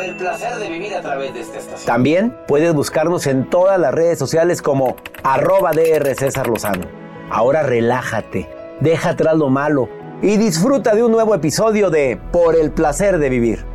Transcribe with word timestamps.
Por 0.00 0.08
el 0.08 0.16
placer 0.16 0.56
de 0.56 0.70
vivir 0.70 0.94
a 0.94 1.02
través 1.02 1.34
de 1.34 1.40
esta 1.40 1.58
estación. 1.58 1.86
También 1.86 2.34
puedes 2.48 2.72
buscarnos 2.72 3.26
en 3.26 3.50
todas 3.50 3.78
las 3.78 3.92
redes 3.92 4.18
sociales 4.18 4.62
como 4.62 4.96
arroba 5.22 5.72
DR 5.72 6.14
César 6.14 6.46
Lozano. 6.46 6.86
Ahora 7.30 7.62
relájate, 7.64 8.48
deja 8.80 9.10
atrás 9.10 9.36
lo 9.36 9.50
malo 9.50 9.90
y 10.22 10.38
disfruta 10.38 10.94
de 10.94 11.04
un 11.04 11.12
nuevo 11.12 11.34
episodio 11.34 11.90
de 11.90 12.18
Por 12.32 12.56
el 12.56 12.70
placer 12.70 13.18
de 13.18 13.28
vivir. 13.28 13.66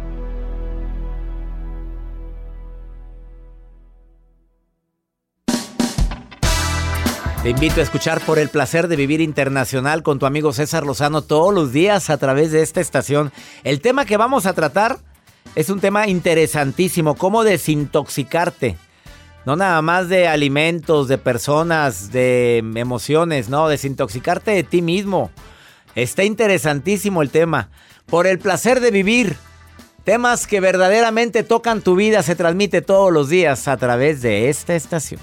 Te 7.43 7.51
invito 7.51 7.81
a 7.81 7.83
escuchar 7.83 8.19
por 8.21 8.39
el 8.39 8.49
placer 8.49 8.87
de 8.87 8.95
vivir 8.95 9.21
internacional 9.21 10.01
con 10.01 10.17
tu 10.17 10.25
amigo 10.25 10.53
César 10.53 10.87
Lozano 10.87 11.21
todos 11.21 11.53
los 11.53 11.71
días 11.71 12.09
a 12.09 12.17
través 12.17 12.51
de 12.51 12.63
esta 12.63 12.81
estación. 12.81 13.31
El 13.63 13.79
tema 13.79 14.05
que 14.05 14.17
vamos 14.17 14.47
a 14.47 14.53
tratar 14.53 14.97
es 15.55 15.69
un 15.69 15.79
tema 15.79 16.07
interesantísimo, 16.07 17.15
cómo 17.15 17.43
desintoxicarte. 17.43 18.77
No 19.45 19.55
nada 19.55 19.81
más 19.81 20.09
de 20.09 20.27
alimentos, 20.27 21.07
de 21.07 21.17
personas, 21.17 22.11
de 22.11 22.57
emociones, 22.75 23.47
no, 23.47 23.69
desintoxicarte 23.69 24.51
de 24.51 24.63
ti 24.63 24.81
mismo. 24.81 25.31
Está 25.93 26.23
interesantísimo 26.23 27.21
el 27.21 27.29
tema. 27.29 27.69
Por 28.05 28.27
el 28.27 28.39
placer 28.39 28.79
de 28.81 28.91
vivir. 28.91 29.37
Temas 30.03 30.45
que 30.45 30.59
verdaderamente 30.59 31.43
tocan 31.43 31.81
tu 31.81 31.95
vida 31.95 32.21
se 32.21 32.35
transmite 32.35 32.81
todos 32.81 33.11
los 33.11 33.29
días 33.29 33.67
a 33.67 33.77
través 33.77 34.21
de 34.21 34.49
esta 34.49 34.75
estación. 34.75 35.19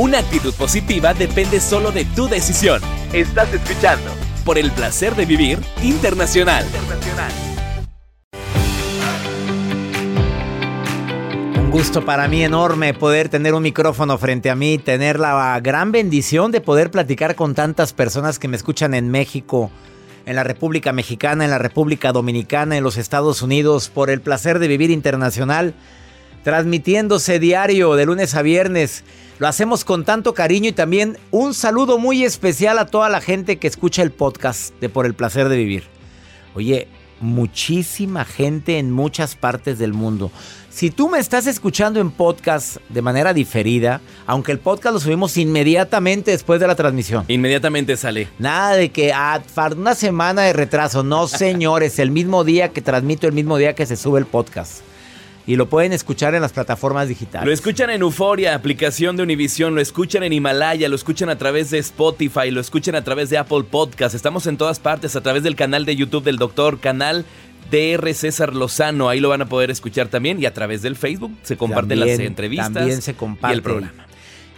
Una 0.00 0.20
actitud 0.20 0.54
positiva 0.54 1.12
depende 1.12 1.60
solo 1.60 1.92
de 1.92 2.06
tu 2.06 2.26
decisión. 2.26 2.80
Estás 3.12 3.52
escuchando 3.52 4.10
por 4.46 4.56
el 4.56 4.70
placer 4.70 5.14
de 5.14 5.26
vivir 5.26 5.58
internacional. 5.82 6.64
Un 11.58 11.70
gusto 11.70 12.02
para 12.02 12.28
mí 12.28 12.42
enorme 12.42 12.94
poder 12.94 13.28
tener 13.28 13.52
un 13.52 13.62
micrófono 13.62 14.16
frente 14.16 14.48
a 14.48 14.54
mí, 14.54 14.78
tener 14.78 15.20
la 15.20 15.60
gran 15.60 15.92
bendición 15.92 16.50
de 16.50 16.62
poder 16.62 16.90
platicar 16.90 17.34
con 17.34 17.54
tantas 17.54 17.92
personas 17.92 18.38
que 18.38 18.48
me 18.48 18.56
escuchan 18.56 18.94
en 18.94 19.10
México, 19.10 19.70
en 20.24 20.34
la 20.34 20.44
República 20.44 20.94
Mexicana, 20.94 21.44
en 21.44 21.50
la 21.50 21.58
República 21.58 22.12
Dominicana, 22.12 22.78
en 22.78 22.84
los 22.84 22.96
Estados 22.96 23.42
Unidos, 23.42 23.90
por 23.90 24.08
el 24.08 24.22
placer 24.22 24.60
de 24.60 24.68
vivir 24.68 24.90
internacional, 24.90 25.74
transmitiéndose 26.42 27.38
diario 27.38 27.94
de 27.94 28.06
lunes 28.06 28.34
a 28.34 28.42
viernes 28.42 29.04
lo 29.40 29.48
hacemos 29.48 29.86
con 29.86 30.04
tanto 30.04 30.34
cariño 30.34 30.68
y 30.68 30.72
también 30.72 31.16
un 31.30 31.54
saludo 31.54 31.96
muy 31.96 32.24
especial 32.24 32.78
a 32.78 32.84
toda 32.84 33.08
la 33.08 33.22
gente 33.22 33.58
que 33.58 33.68
escucha 33.68 34.02
el 34.02 34.10
podcast 34.10 34.78
de 34.82 34.90
Por 34.90 35.06
el 35.06 35.14
Placer 35.14 35.48
de 35.48 35.56
Vivir. 35.56 35.84
Oye, 36.54 36.88
muchísima 37.22 38.26
gente 38.26 38.76
en 38.76 38.92
muchas 38.92 39.36
partes 39.36 39.78
del 39.78 39.94
mundo. 39.94 40.30
Si 40.68 40.90
tú 40.90 41.08
me 41.08 41.18
estás 41.18 41.46
escuchando 41.46 42.00
en 42.00 42.10
podcast 42.10 42.76
de 42.90 43.00
manera 43.00 43.32
diferida, 43.32 44.02
aunque 44.26 44.52
el 44.52 44.58
podcast 44.58 44.92
lo 44.92 45.00
subimos 45.00 45.38
inmediatamente 45.38 46.32
después 46.32 46.60
de 46.60 46.66
la 46.66 46.74
transmisión. 46.74 47.24
Inmediatamente 47.28 47.96
sale. 47.96 48.28
Nada 48.38 48.76
de 48.76 48.90
que 48.90 49.14
ah, 49.14 49.40
una 49.74 49.94
semana 49.94 50.42
de 50.42 50.52
retraso. 50.52 51.02
No, 51.02 51.26
señores, 51.28 51.98
el 51.98 52.10
mismo 52.10 52.44
día 52.44 52.74
que 52.74 52.82
transmito, 52.82 53.26
el 53.26 53.32
mismo 53.32 53.56
día 53.56 53.74
que 53.74 53.86
se 53.86 53.96
sube 53.96 54.18
el 54.18 54.26
podcast 54.26 54.82
y 55.46 55.56
lo 55.56 55.68
pueden 55.68 55.92
escuchar 55.92 56.34
en 56.34 56.42
las 56.42 56.52
plataformas 56.52 57.08
digitales. 57.08 57.46
Lo 57.46 57.52
escuchan 57.52 57.90
en 57.90 58.02
Euforia, 58.02 58.54
aplicación 58.54 59.16
de 59.16 59.22
Univision, 59.22 59.74
lo 59.74 59.80
escuchan 59.80 60.22
en 60.22 60.32
Himalaya, 60.32 60.88
lo 60.88 60.96
escuchan 60.96 61.28
a 61.28 61.38
través 61.38 61.70
de 61.70 61.78
Spotify, 61.78 62.50
lo 62.50 62.60
escuchan 62.60 62.94
a 62.94 63.04
través 63.04 63.30
de 63.30 63.38
Apple 63.38 63.64
Podcast. 63.70 64.14
Estamos 64.14 64.46
en 64.46 64.56
todas 64.56 64.78
partes 64.78 65.16
a 65.16 65.22
través 65.22 65.42
del 65.42 65.56
canal 65.56 65.84
de 65.84 65.96
YouTube 65.96 66.24
del 66.24 66.36
Doctor, 66.36 66.78
canal 66.78 67.24
DR 67.70 68.12
César 68.14 68.54
Lozano, 68.54 69.08
ahí 69.08 69.20
lo 69.20 69.28
van 69.28 69.42
a 69.42 69.46
poder 69.46 69.70
escuchar 69.70 70.08
también 70.08 70.40
y 70.40 70.46
a 70.46 70.52
través 70.52 70.82
del 70.82 70.96
Facebook 70.96 71.32
se 71.42 71.56
comparten 71.56 72.00
las 72.00 72.18
entrevistas 72.18 72.72
también 72.72 73.00
se 73.00 73.14
comparte 73.14 73.54
y 73.54 73.58
el 73.58 73.62
programa. 73.62 74.06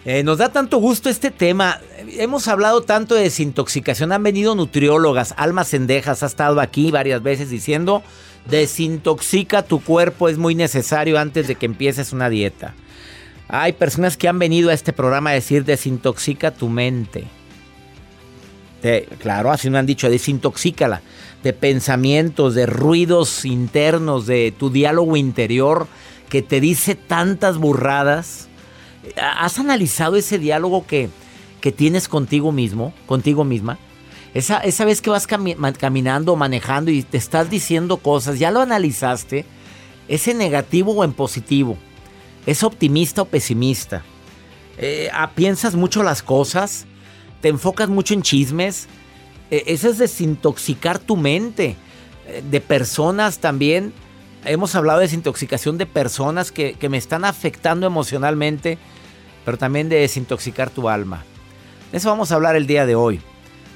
Eh, 0.04 0.24
nos 0.24 0.38
da 0.38 0.48
tanto 0.48 0.78
gusto 0.78 1.08
este 1.08 1.30
tema. 1.30 1.80
Hemos 2.18 2.48
hablado 2.48 2.82
tanto 2.82 3.14
de 3.14 3.22
desintoxicación. 3.22 4.10
Han 4.10 4.24
venido 4.24 4.56
nutriólogas. 4.56 5.32
Alma 5.36 5.62
Cendejas 5.62 6.24
ha 6.24 6.26
estado 6.26 6.60
aquí 6.60 6.90
varias 6.90 7.22
veces 7.22 7.50
diciendo 7.50 8.02
Desintoxica 8.46 9.62
tu 9.62 9.80
cuerpo, 9.80 10.28
es 10.28 10.38
muy 10.38 10.54
necesario 10.54 11.18
antes 11.18 11.48
de 11.48 11.54
que 11.54 11.66
empieces 11.66 12.12
una 12.12 12.28
dieta. 12.28 12.74
Hay 13.48 13.72
personas 13.72 14.16
que 14.16 14.28
han 14.28 14.38
venido 14.38 14.70
a 14.70 14.74
este 14.74 14.92
programa 14.92 15.30
a 15.30 15.34
decir 15.34 15.64
desintoxica 15.64 16.52
tu 16.52 16.68
mente. 16.68 17.24
claro, 19.18 19.50
así 19.50 19.70
me 19.70 19.78
han 19.78 19.86
dicho, 19.86 20.10
desintoxícala 20.10 21.02
de 21.42 21.52
pensamientos, 21.52 22.54
de 22.54 22.66
ruidos 22.66 23.44
internos, 23.44 24.26
de 24.26 24.52
tu 24.56 24.70
diálogo 24.70 25.16
interior 25.16 25.86
que 26.28 26.42
te 26.42 26.60
dice 26.60 26.94
tantas 26.94 27.58
burradas. 27.58 28.48
¿Has 29.20 29.58
analizado 29.58 30.16
ese 30.16 30.38
diálogo 30.38 30.86
que, 30.86 31.10
que 31.60 31.72
tienes 31.72 32.08
contigo 32.08 32.52
mismo, 32.52 32.94
contigo 33.06 33.44
misma? 33.44 33.78
Esa, 34.34 34.58
esa 34.58 34.84
vez 34.84 35.02
que 35.02 35.10
vas 35.10 35.26
caminando, 35.26 36.36
manejando 36.36 36.90
y 36.90 37.02
te 37.02 37.18
estás 37.18 37.50
diciendo 37.50 37.98
cosas, 37.98 38.38
ya 38.38 38.50
lo 38.50 38.60
analizaste, 38.60 39.44
¿es 40.08 40.26
en 40.26 40.38
negativo 40.38 40.92
o 40.92 41.04
en 41.04 41.12
positivo? 41.12 41.76
¿Es 42.46 42.62
optimista 42.62 43.22
o 43.22 43.24
pesimista? 43.26 44.02
Eh, 44.78 45.10
ah, 45.12 45.32
¿Piensas 45.34 45.74
mucho 45.74 46.02
las 46.02 46.22
cosas? 46.22 46.86
¿Te 47.42 47.48
enfocas 47.48 47.90
mucho 47.90 48.14
en 48.14 48.22
chismes? 48.22 48.88
Eh, 49.50 49.64
eso 49.66 49.90
es 49.90 49.98
desintoxicar 49.98 50.98
tu 50.98 51.16
mente. 51.16 51.76
eh, 52.26 52.42
de 52.50 52.60
personas 52.60 53.38
también. 53.38 53.92
Hemos 54.44 54.74
hablado 54.74 55.00
de 55.00 55.06
desintoxicación 55.06 55.78
de 55.78 55.86
personas 55.86 56.50
que, 56.50 56.74
que 56.74 56.88
me 56.88 56.96
están 56.96 57.24
afectando 57.24 57.86
emocionalmente, 57.86 58.78
pero 59.44 59.58
también 59.58 59.88
de 59.88 59.96
desintoxicar 59.96 60.70
tu 60.70 60.88
alma. 60.88 61.24
De 61.90 61.98
eso 61.98 62.08
vamos 62.08 62.32
a 62.32 62.36
hablar 62.36 62.56
el 62.56 62.66
día 62.66 62.86
de 62.86 62.94
hoy. 62.94 63.20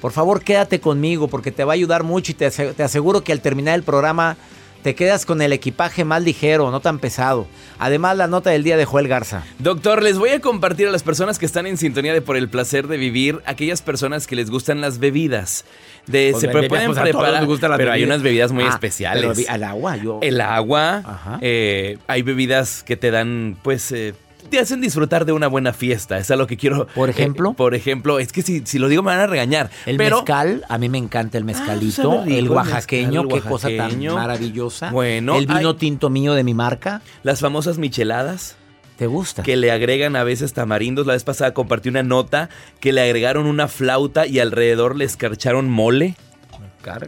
Por 0.06 0.12
favor, 0.12 0.44
quédate 0.44 0.79
conmigo 0.79 1.26
porque 1.26 1.50
te 1.50 1.64
va 1.64 1.73
a 1.73 1.75
ayudar 1.75 2.05
mucho 2.05 2.31
y 2.31 2.37
te, 2.37 2.49
te 2.49 2.82
aseguro 2.85 3.25
que 3.25 3.32
al 3.32 3.41
terminar 3.41 3.75
el 3.75 3.82
programa 3.82 4.37
te 4.85 4.94
quedas 4.94 5.26
con 5.26 5.43
el 5.43 5.53
equipaje 5.53 6.05
más 6.05 6.23
ligero, 6.23 6.70
no 6.70 6.79
tan 6.79 7.00
pesado. 7.00 7.49
Además, 7.81 8.17
la 8.17 8.29
nota 8.29 8.50
del 8.50 8.62
día 8.62 8.76
de 8.76 8.85
Joel 8.85 9.08
Garza. 9.08 9.43
Doctor, 9.58 10.05
les 10.05 10.17
voy 10.17 10.29
a 10.31 10.41
compartir 10.41 10.87
a 10.87 10.93
las 10.93 11.03
personas 11.03 11.41
que 11.41 11.44
están 11.47 11.67
en 11.67 11.76
sintonía 11.76 12.12
de 12.12 12.20
Por 12.23 12.37
el 12.37 12.49
placer 12.49 12.87
de 12.87 12.99
vivir, 12.99 13.41
aquellas 13.47 13.82
personas 13.82 14.29
que 14.29 14.37
les 14.37 14.49
gustan 14.49 14.81
las 14.81 15.00
bebidas. 15.00 15.64
De, 16.06 16.29
Pues 16.31 16.41
se 16.43 16.47
bebidas, 16.47 16.69
pueden 16.69 16.87
pues 16.93 17.00
preparar, 17.00 17.32
las 17.49 17.58
pero 17.58 17.73
hay 17.73 17.79
bebidas. 18.03 18.06
unas 18.06 18.23
bebidas 18.23 18.53
muy 18.53 18.62
Ah, 18.62 18.69
especiales. 18.69 19.37
pero 19.37 19.53
al 19.53 19.64
agua, 19.64 19.97
yo. 19.97 20.20
El 20.23 20.41
agua, 20.41 20.99
Ajá. 21.05 21.38
eh, 21.41 21.99
hay 22.06 22.23
bebidas 22.23 22.85
que 22.85 22.97
te 22.97 23.11
dan, 23.11 23.56
pues, 23.64 23.91
eh, 23.91 24.14
te 24.46 24.58
hacen 24.58 24.81
disfrutar 24.81 25.25
de 25.25 25.32
una 25.32 25.46
buena 25.48 25.72
fiesta. 25.72 26.19
Es 26.19 26.31
a 26.31 26.37
lo 26.37 26.46
que 26.46 26.56
quiero. 26.56 26.87
¿Por 26.94 27.10
ejemplo? 27.10 27.50
eh, 27.50 27.54
por 27.56 27.75
ejemplo, 27.75 28.19
es 28.19 28.32
que 28.32 28.43
si, 28.43 28.62
si 28.64 28.78
lo 28.78 28.88
digo 28.88 29.02
me 29.02 29.10
van 29.12 29.20
a 29.20 29.26
regañar. 29.26 29.70
El 29.87 29.96
pero 29.96 30.16
mezcal, 30.19 30.64
a 30.69 30.78
mí 30.78 30.88
me 30.88 30.98
encanta 30.98 31.38
el 31.38 31.44
Ah, 31.44 31.46
mezcalito, 31.46 32.02
rico 32.12 32.25
el 32.25 32.32
el 32.32 32.48
oaxaqueño, 32.50 33.28
qué 33.28 33.40
cosa 33.40 33.69
tan 33.76 34.04
maravillosa. 34.14 34.90
Bueno, 34.90 35.37
el 35.37 35.46
vino 35.46 35.70
hay- 35.70 35.76
tinto 35.76 36.10
mío 36.10 36.34
de 36.34 36.44
mi 36.44 36.54
marca, 36.54 37.02
las 37.22 37.40
famosas 37.40 37.78
micheladas. 37.78 38.56
¿te 38.96 39.06
gusta? 39.06 39.43
que 39.43 39.56
le 39.56 39.70
agregan 39.72 40.16
a 40.16 40.25
veces 40.25 40.54
tamarindos. 40.54 41.06
La 41.06 41.12
vez 41.12 41.22
pasada 41.22 41.52
compartí 41.52 41.90
una 41.90 42.02
nota 42.02 42.48
que 42.81 42.93
le 42.94 43.02
agregaron 43.02 43.44
una 43.46 43.69
flauta 43.69 44.26
y 44.26 44.38
alrededor 44.38 44.96
le 44.96 45.04
escarcharon 45.04 45.69
mole. 45.69 46.14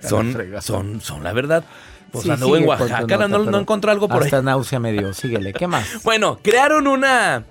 Son, 0.09 0.37
son, 0.61 1.01
son 1.01 1.23
la 1.25 1.33
verdad. 1.33 1.65
Pues 2.11 2.25
Sí, 2.25 2.31
anduvo 2.31 2.57
en 2.57 2.67
Oaxaca, 2.67 3.03
nota, 3.03 3.29
no, 3.29 3.45
no 3.45 3.59
encontró 3.59 3.91
algo 3.91 4.09
por 4.09 4.23
ahí. 4.23 4.25
Hasta 4.27 4.43
náusea 4.43 4.79
me 4.79 4.93
dio, 4.93 5.13
síguele, 5.13 5.53
¿qué 5.53 5.67
más? 5.67 5.87
Bueno, 6.05 6.39
crearon 6.43 6.87
una, 6.87 7.45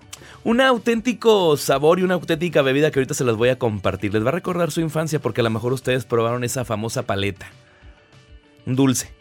un 0.44 0.62
auténtico 0.62 1.58
sabor 1.58 2.00
y 2.00 2.04
una 2.04 2.16
auténtica 2.16 2.62
bebida 2.62 2.90
que 2.90 3.00
ahorita 3.00 3.14
se 3.14 3.24
las 3.24 3.36
voy 3.36 3.50
a 3.50 3.60
compartir. 3.60 4.14
Les 4.14 4.24
va 4.26 4.30
a 4.30 4.34
recordar 4.34 4.72
su 4.72 4.82
infancia 4.82 5.20
porque 5.20 5.42
a 5.42 5.44
lo 5.44 5.50
mejor 5.50 5.74
ustedes 5.74 6.06
probaron 6.06 6.44
esa 6.44 6.66
famosa 6.66 7.04
paleta. 7.04 7.48
Un 8.66 8.76
dulce. 8.76 9.17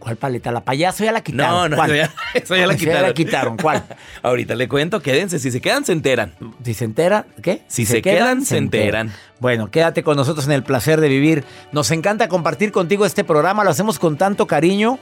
¿Cuál 0.00 0.16
paleta? 0.16 0.50
La 0.50 0.64
payaso 0.64 1.04
ya 1.04 1.12
la 1.12 1.20
quitaron. 1.20 1.54
No, 1.54 1.68
no, 1.68 1.76
¿Cuál? 1.76 1.94
ya, 1.94 2.12
eso 2.34 2.56
ya 2.56 2.66
la 2.66 2.74
quitaron. 2.74 3.12
quitaron, 3.12 3.56
¿cuál? 3.58 3.84
ahorita 4.22 4.54
le 4.54 4.66
cuento, 4.66 5.00
quédense. 5.00 5.38
Si 5.38 5.50
se 5.50 5.60
quedan, 5.60 5.84
se 5.84 5.92
enteran. 5.92 6.32
Si 6.64 6.74
se 6.74 6.86
entera, 6.86 7.26
¿qué? 7.42 7.62
Si 7.68 7.86
se 7.86 8.02
quedan, 8.02 8.44
se 8.44 8.56
enteran. 8.56 9.12
Bueno, 9.38 9.70
quédate 9.70 10.02
con 10.02 10.16
nosotros 10.16 10.46
en 10.46 10.52
el 10.52 10.62
placer 10.62 11.00
de 11.00 11.08
vivir. 11.08 11.44
Nos 11.70 11.90
encanta 11.90 12.28
compartir 12.28 12.72
contigo 12.72 13.06
este 13.06 13.22
programa, 13.22 13.62
lo 13.62 13.70
hacemos 13.70 13.98
con 13.98 14.16
tanto 14.16 14.46
cariño. 14.46 14.98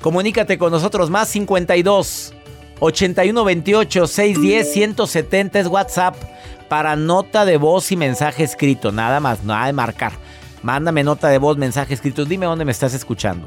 Comunícate 0.00 0.56
con 0.56 0.72
nosotros 0.72 1.10
más 1.10 1.28
52 1.28 2.34
81 2.80 3.44
28 3.44 4.06
610 4.06 4.72
170 4.72 5.60
es 5.60 5.66
WhatsApp 5.66 6.16
para 6.70 6.96
nota 6.96 7.44
de 7.44 7.58
voz 7.58 7.92
y 7.92 7.96
mensaje 7.96 8.44
escrito, 8.44 8.92
nada 8.92 9.20
más, 9.20 9.44
nada 9.44 9.66
de 9.66 9.74
marcar. 9.74 10.12
Mándame 10.62 11.02
nota 11.02 11.28
de 11.28 11.38
voz, 11.38 11.58
mensaje 11.58 11.92
escrito, 11.92 12.24
dime 12.24 12.46
dónde 12.46 12.64
me 12.64 12.72
estás 12.72 12.94
escuchando. 12.94 13.46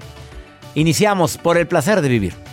Iniciamos 0.75 1.37
por 1.37 1.57
el 1.57 1.67
placer 1.67 2.01
de 2.01 2.09
vivir. 2.09 2.52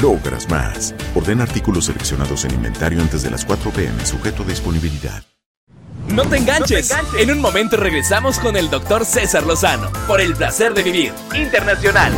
logras 0.00 0.48
más. 0.48 0.94
Orden 1.14 1.40
artículos 1.40 1.86
seleccionados 1.86 2.44
en 2.44 2.52
inventario 2.54 3.00
antes 3.00 3.22
de 3.22 3.30
las 3.30 3.44
4 3.44 3.70
pm, 3.70 4.04
sujeto 4.06 4.42
a 4.42 4.46
disponibilidad. 4.46 5.22
No 6.08 6.24
te 6.24 6.36
enganches. 6.36 6.94
En 7.18 7.30
un 7.30 7.40
momento 7.40 7.76
regresamos 7.76 8.38
con 8.38 8.56
el 8.56 8.70
doctor 8.70 9.04
César 9.04 9.44
Lozano 9.44 9.90
por 10.06 10.20
el 10.20 10.34
placer 10.34 10.74
de 10.74 10.82
vivir 10.82 11.12
internacional. 11.34 12.12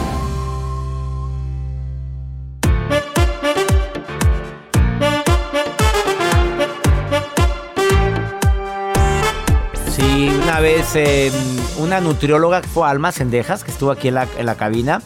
Sí, 9.95 10.29
una 10.43 10.61
vez 10.61 10.95
eh, 10.95 11.31
una 11.79 12.01
nutrióloga 12.01 12.63
fue 12.63 12.89
Alma 12.89 13.13
Sendejas, 13.13 13.65
que 13.65 13.71
estuvo 13.71 13.91
aquí 13.93 14.09
en 14.09 14.15
la, 14.15 14.29
en 14.37 14.47
la 14.47 14.57
cabina, 14.57 15.01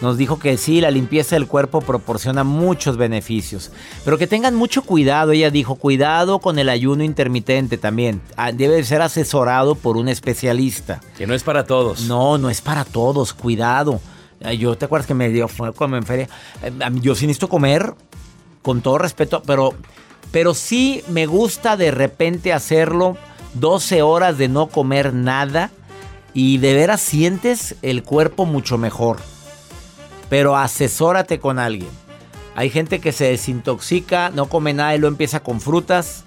nos 0.00 0.16
dijo 0.16 0.38
que 0.38 0.56
sí, 0.56 0.80
la 0.80 0.90
limpieza 0.90 1.36
del 1.36 1.46
cuerpo 1.46 1.80
proporciona 1.80 2.42
muchos 2.44 2.96
beneficios. 2.96 3.70
Pero 4.04 4.16
que 4.16 4.26
tengan 4.26 4.54
mucho 4.54 4.82
cuidado, 4.82 5.32
ella 5.32 5.50
dijo, 5.50 5.74
cuidado 5.74 6.38
con 6.38 6.58
el 6.58 6.68
ayuno 6.68 7.04
intermitente 7.04 7.76
también. 7.76 8.20
Ah, 8.36 8.52
Debe 8.52 8.82
ser 8.84 9.02
asesorado 9.02 9.74
por 9.74 9.96
un 9.96 10.08
especialista. 10.08 11.00
Que 11.18 11.26
no 11.26 11.34
es 11.34 11.42
para 11.42 11.64
todos. 11.64 12.02
No, 12.02 12.38
no 12.38 12.48
es 12.48 12.60
para 12.60 12.84
todos, 12.84 13.34
cuidado. 13.34 14.00
Yo 14.58 14.76
te 14.76 14.86
acuerdas 14.86 15.06
que 15.06 15.14
me 15.14 15.28
dio, 15.28 15.48
fue 15.48 15.72
como 15.74 15.96
en 15.96 16.04
feria. 16.04 16.28
Eh, 16.62 16.72
Yo 17.02 17.14
sí 17.14 17.26
necesito 17.26 17.48
comer, 17.48 17.94
con 18.62 18.80
todo 18.80 18.96
respeto, 18.98 19.42
pero, 19.46 19.74
pero 20.30 20.54
sí 20.54 21.02
me 21.08 21.26
gusta 21.26 21.76
de 21.76 21.90
repente 21.90 22.52
hacerlo 22.52 23.18
12 23.54 24.00
horas 24.02 24.38
de 24.38 24.48
no 24.48 24.68
comer 24.68 25.12
nada 25.12 25.70
y 26.32 26.58
de 26.58 26.74
veras 26.74 27.00
sientes 27.00 27.74
el 27.82 28.02
cuerpo 28.02 28.46
mucho 28.46 28.78
mejor. 28.78 29.18
Pero 30.30 30.56
asesórate 30.56 31.38
con 31.38 31.58
alguien. 31.58 31.90
Hay 32.54 32.70
gente 32.70 33.00
que 33.00 33.12
se 33.12 33.26
desintoxica, 33.26 34.30
no 34.30 34.46
come 34.46 34.72
nada 34.72 34.94
y 34.94 34.98
lo 34.98 35.08
empieza 35.08 35.40
con 35.40 35.60
frutas. 35.60 36.24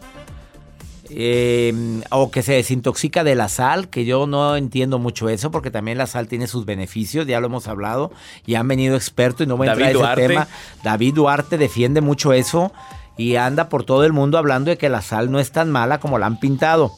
Eh, 1.10 2.02
o 2.10 2.32
que 2.32 2.42
se 2.42 2.54
desintoxica 2.54 3.24
de 3.24 3.36
la 3.36 3.48
sal, 3.48 3.90
que 3.90 4.04
yo 4.04 4.26
no 4.26 4.56
entiendo 4.56 4.98
mucho 4.98 5.30
eso, 5.30 5.52
porque 5.52 5.70
también 5.70 5.98
la 5.98 6.08
sal 6.08 6.28
tiene 6.28 6.48
sus 6.48 6.66
beneficios, 6.66 7.28
ya 7.28 7.40
lo 7.40 7.48
hemos 7.48 7.68
hablado, 7.68 8.12
y 8.48 8.56
han 8.56 8.68
venido 8.68 8.96
expertos 8.96 9.46
y 9.46 9.48
no 9.48 9.58
voy 9.58 9.68
a 9.68 9.72
David 9.72 9.86
entrar 9.86 10.10
a 10.10 10.14
ese 10.22 10.28
tema. 10.28 10.48
David 10.84 11.14
Duarte 11.14 11.58
defiende 11.60 12.02
mucho 12.02 12.34
eso 12.34 12.72
y 13.16 13.36
anda 13.36 13.70
por 13.70 13.84
todo 13.84 14.06
el 14.06 14.14
mundo 14.14 14.40
hablando 14.40 14.72
de 14.72 14.78
que 14.78 14.90
la 14.90 15.02
sal 15.02 15.30
no 15.30 15.40
es 15.40 15.52
tan 15.52 15.70
mala 15.70 16.00
como 16.00 16.18
la 16.18 16.26
han 16.26 16.40
pintado. 16.40 16.94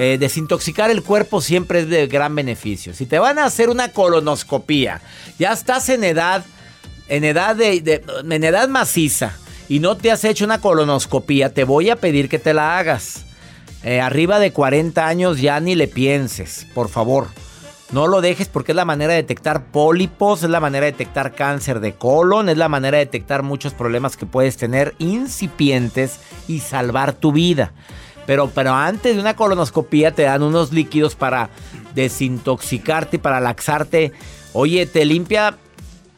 Eh, 0.00 0.16
desintoxicar 0.16 0.92
el 0.92 1.02
cuerpo 1.02 1.40
siempre 1.40 1.80
es 1.80 1.88
de 1.88 2.06
gran 2.06 2.32
beneficio. 2.32 2.94
Si 2.94 3.04
te 3.04 3.18
van 3.18 3.36
a 3.36 3.46
hacer 3.46 3.68
una 3.68 3.88
colonoscopía, 3.88 5.00
ya 5.40 5.52
estás 5.52 5.88
en 5.88 6.04
edad, 6.04 6.44
en 7.08 7.24
edad 7.24 7.56
de, 7.56 8.04
en 8.30 8.44
edad 8.44 8.68
maciza 8.68 9.36
y 9.68 9.80
no 9.80 9.96
te 9.96 10.12
has 10.12 10.22
hecho 10.22 10.44
una 10.44 10.60
colonoscopía, 10.60 11.52
te 11.52 11.64
voy 11.64 11.90
a 11.90 11.96
pedir 11.96 12.28
que 12.28 12.38
te 12.38 12.54
la 12.54 12.78
hagas. 12.78 13.24
Eh, 13.82 14.00
arriba 14.00 14.38
de 14.38 14.52
40 14.52 15.04
años 15.04 15.40
ya 15.40 15.58
ni 15.58 15.74
le 15.74 15.88
pienses, 15.88 16.68
por 16.74 16.88
favor. 16.88 17.26
No 17.90 18.06
lo 18.06 18.20
dejes 18.20 18.46
porque 18.46 18.70
es 18.70 18.76
la 18.76 18.84
manera 18.84 19.14
de 19.14 19.22
detectar 19.22 19.64
pólipos, 19.72 20.44
es 20.44 20.50
la 20.50 20.60
manera 20.60 20.86
de 20.86 20.92
detectar 20.92 21.34
cáncer 21.34 21.80
de 21.80 21.94
colon, 21.94 22.48
es 22.48 22.56
la 22.56 22.68
manera 22.68 22.98
de 22.98 23.04
detectar 23.04 23.42
muchos 23.42 23.74
problemas 23.74 24.16
que 24.16 24.26
puedes 24.26 24.58
tener 24.58 24.94
incipientes 25.00 26.20
y 26.46 26.60
salvar 26.60 27.14
tu 27.14 27.32
vida. 27.32 27.72
Pero, 28.28 28.50
pero 28.50 28.74
antes 28.74 29.14
de 29.14 29.22
una 29.22 29.34
colonoscopía 29.34 30.12
te 30.12 30.24
dan 30.24 30.42
unos 30.42 30.70
líquidos 30.70 31.14
para 31.14 31.48
desintoxicarte 31.94 33.18
para 33.18 33.40
laxarte. 33.40 34.12
Oye, 34.52 34.84
te 34.84 35.06
limpia 35.06 35.56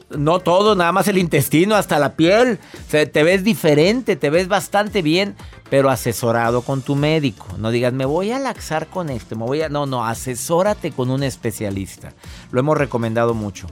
no 0.08 0.40
todo, 0.40 0.74
nada 0.74 0.90
más 0.90 1.06
el 1.06 1.18
intestino, 1.18 1.76
hasta 1.76 2.00
la 2.00 2.16
piel. 2.16 2.58
O 2.84 2.90
sea, 2.90 3.08
te 3.08 3.22
ves 3.22 3.44
diferente, 3.44 4.16
te 4.16 4.28
ves 4.28 4.48
bastante 4.48 5.02
bien, 5.02 5.36
pero 5.70 5.88
asesorado 5.88 6.62
con 6.62 6.82
tu 6.82 6.96
médico. 6.96 7.46
No 7.58 7.70
digas, 7.70 7.92
me 7.92 8.06
voy 8.06 8.32
a 8.32 8.40
laxar 8.40 8.88
con 8.88 9.08
esto, 9.08 9.36
me 9.36 9.44
voy 9.44 9.62
a. 9.62 9.68
No, 9.68 9.86
no, 9.86 10.04
asesórate 10.04 10.90
con 10.90 11.10
un 11.10 11.22
especialista. 11.22 12.12
Lo 12.50 12.58
hemos 12.58 12.76
recomendado 12.76 13.34
mucho. 13.34 13.68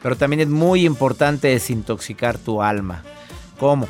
Pero 0.00 0.16
también 0.16 0.42
es 0.42 0.48
muy 0.48 0.86
importante 0.86 1.48
desintoxicar 1.48 2.38
tu 2.38 2.62
alma. 2.62 3.02
¿Cómo? 3.58 3.88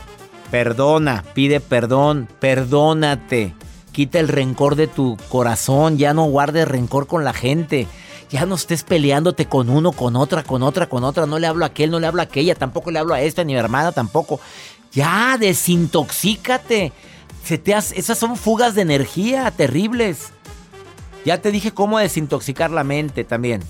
Perdona, 0.51 1.23
pide 1.35 1.61
perdón, 1.61 2.29
perdónate. 2.41 3.53
Quita 3.93 4.21
el 4.21 4.29
rencor 4.29 4.77
de 4.77 4.87
tu 4.87 5.17
corazón, 5.29 5.99
ya 5.99 6.15
no 6.15 6.25
guardes 6.25 6.69
rencor 6.69 7.07
con 7.07 7.25
la 7.25 7.33
gente. 7.33 7.89
Ya 8.31 8.47
no 8.47 8.55
estés 8.55 8.85
peleándote 8.85 9.47
con 9.47 9.69
uno, 9.69 9.91
con 9.91 10.15
otra, 10.15 10.45
con 10.45 10.63
otra, 10.63 10.89
con 10.89 11.03
otra. 11.03 11.27
No 11.27 11.39
le 11.41 11.49
hablo 11.49 11.65
a 11.65 11.69
aquel, 11.69 11.91
no 11.91 11.99
le 11.99 12.07
hablo 12.07 12.21
a 12.21 12.25
aquella, 12.25 12.55
tampoco 12.55 12.93
le 12.93 13.01
hablo 13.01 13.15
a 13.15 13.21
esta, 13.21 13.43
ni 13.43 13.55
a 13.55 13.57
mi 13.57 13.61
hermana 13.61 13.91
tampoco. 13.91 14.41
Ya, 14.93 15.37
desintoxícate. 15.39 16.93
Se 17.45 17.59
te 17.59 17.73
esas 17.73 18.19
son 18.19 18.37
fugas 18.37 18.75
de 18.75 18.83
energía 18.83 19.51
terribles. 19.51 20.33
Ya 21.25 21.41
te 21.41 21.51
dije 21.51 21.73
cómo 21.73 21.99
desintoxicar 21.99 22.71
la 22.71 22.85
mente 22.85 23.25
también. 23.25 23.63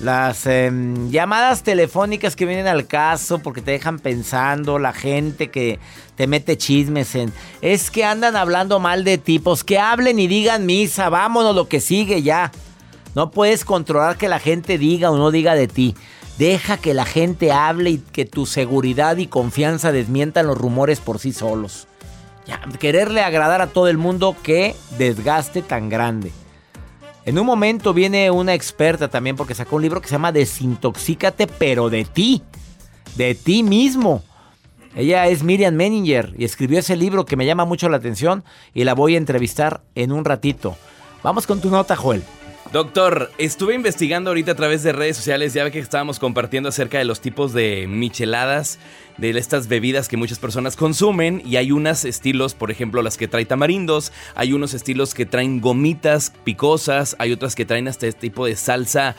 Las 0.00 0.46
em, 0.46 1.10
llamadas 1.10 1.62
telefónicas 1.62 2.34
que 2.34 2.46
vienen 2.46 2.66
al 2.66 2.86
caso 2.86 3.38
porque 3.38 3.62
te 3.62 3.70
dejan 3.70 4.00
pensando, 4.00 4.78
la 4.78 4.92
gente 4.92 5.50
que 5.50 5.78
te 6.16 6.26
mete 6.26 6.58
chismes 6.58 7.14
en... 7.14 7.32
Es 7.62 7.90
que 7.90 8.04
andan 8.04 8.36
hablando 8.36 8.80
mal 8.80 9.04
de 9.04 9.18
tipos, 9.18 9.62
que 9.62 9.78
hablen 9.78 10.18
y 10.18 10.26
digan 10.26 10.66
misa, 10.66 11.08
vámonos 11.08 11.54
lo 11.54 11.68
que 11.68 11.80
sigue 11.80 12.22
ya. 12.22 12.50
No 13.14 13.30
puedes 13.30 13.64
controlar 13.64 14.16
que 14.16 14.28
la 14.28 14.40
gente 14.40 14.78
diga 14.78 15.10
o 15.10 15.16
no 15.16 15.30
diga 15.30 15.54
de 15.54 15.68
ti. 15.68 15.94
Deja 16.38 16.76
que 16.76 16.94
la 16.94 17.04
gente 17.04 17.52
hable 17.52 17.90
y 17.90 17.98
que 17.98 18.24
tu 18.24 18.44
seguridad 18.44 19.16
y 19.18 19.28
confianza 19.28 19.92
desmientan 19.92 20.48
los 20.48 20.58
rumores 20.58 20.98
por 20.98 21.20
sí 21.20 21.32
solos. 21.32 21.86
Ya, 22.46 22.60
quererle 22.80 23.22
agradar 23.22 23.62
a 23.62 23.68
todo 23.68 23.86
el 23.88 23.96
mundo, 23.96 24.36
qué 24.42 24.74
desgaste 24.98 25.62
tan 25.62 25.88
grande. 25.88 26.32
En 27.26 27.38
un 27.38 27.46
momento 27.46 27.94
viene 27.94 28.30
una 28.30 28.52
experta 28.52 29.08
también 29.08 29.36
porque 29.36 29.54
sacó 29.54 29.76
un 29.76 29.82
libro 29.82 30.00
que 30.00 30.08
se 30.08 30.12
llama 30.12 30.32
Desintoxícate, 30.32 31.46
pero 31.46 31.88
de 31.88 32.04
ti, 32.04 32.42
de 33.16 33.34
ti 33.34 33.62
mismo. 33.62 34.22
Ella 34.94 35.26
es 35.26 35.42
Miriam 35.42 35.74
Menninger 35.74 36.34
y 36.36 36.44
escribió 36.44 36.78
ese 36.78 36.96
libro 36.96 37.24
que 37.24 37.36
me 37.36 37.46
llama 37.46 37.64
mucho 37.64 37.88
la 37.88 37.96
atención 37.96 38.44
y 38.74 38.84
la 38.84 38.94
voy 38.94 39.14
a 39.14 39.18
entrevistar 39.18 39.82
en 39.94 40.12
un 40.12 40.24
ratito. 40.24 40.76
Vamos 41.22 41.46
con 41.46 41.60
tu 41.60 41.70
nota, 41.70 41.96
Joel. 41.96 42.22
Doctor, 42.72 43.30
estuve 43.38 43.74
investigando 43.74 44.30
ahorita 44.30 44.52
a 44.52 44.54
través 44.56 44.82
de 44.82 44.92
redes 44.92 45.16
sociales, 45.16 45.54
ya 45.54 45.62
ve 45.62 45.70
que 45.70 45.78
estábamos 45.78 46.18
compartiendo 46.18 46.70
acerca 46.70 46.98
de 46.98 47.04
los 47.04 47.20
tipos 47.20 47.52
de 47.52 47.86
micheladas, 47.86 48.78
de 49.16 49.30
estas 49.30 49.68
bebidas 49.68 50.08
que 50.08 50.16
muchas 50.16 50.40
personas 50.40 50.74
consumen 50.74 51.40
y 51.44 51.56
hay 51.56 51.70
unos 51.70 52.04
estilos, 52.04 52.54
por 52.54 52.72
ejemplo, 52.72 53.00
las 53.02 53.16
que 53.16 53.28
traen 53.28 53.46
tamarindos, 53.46 54.12
hay 54.34 54.52
unos 54.52 54.74
estilos 54.74 55.14
que 55.14 55.24
traen 55.24 55.60
gomitas 55.60 56.32
picosas, 56.42 57.14
hay 57.20 57.32
otras 57.32 57.54
que 57.54 57.64
traen 57.64 57.86
hasta 57.86 58.06
este 58.08 58.20
tipo 58.22 58.46
de 58.46 58.56
salsa 58.56 59.14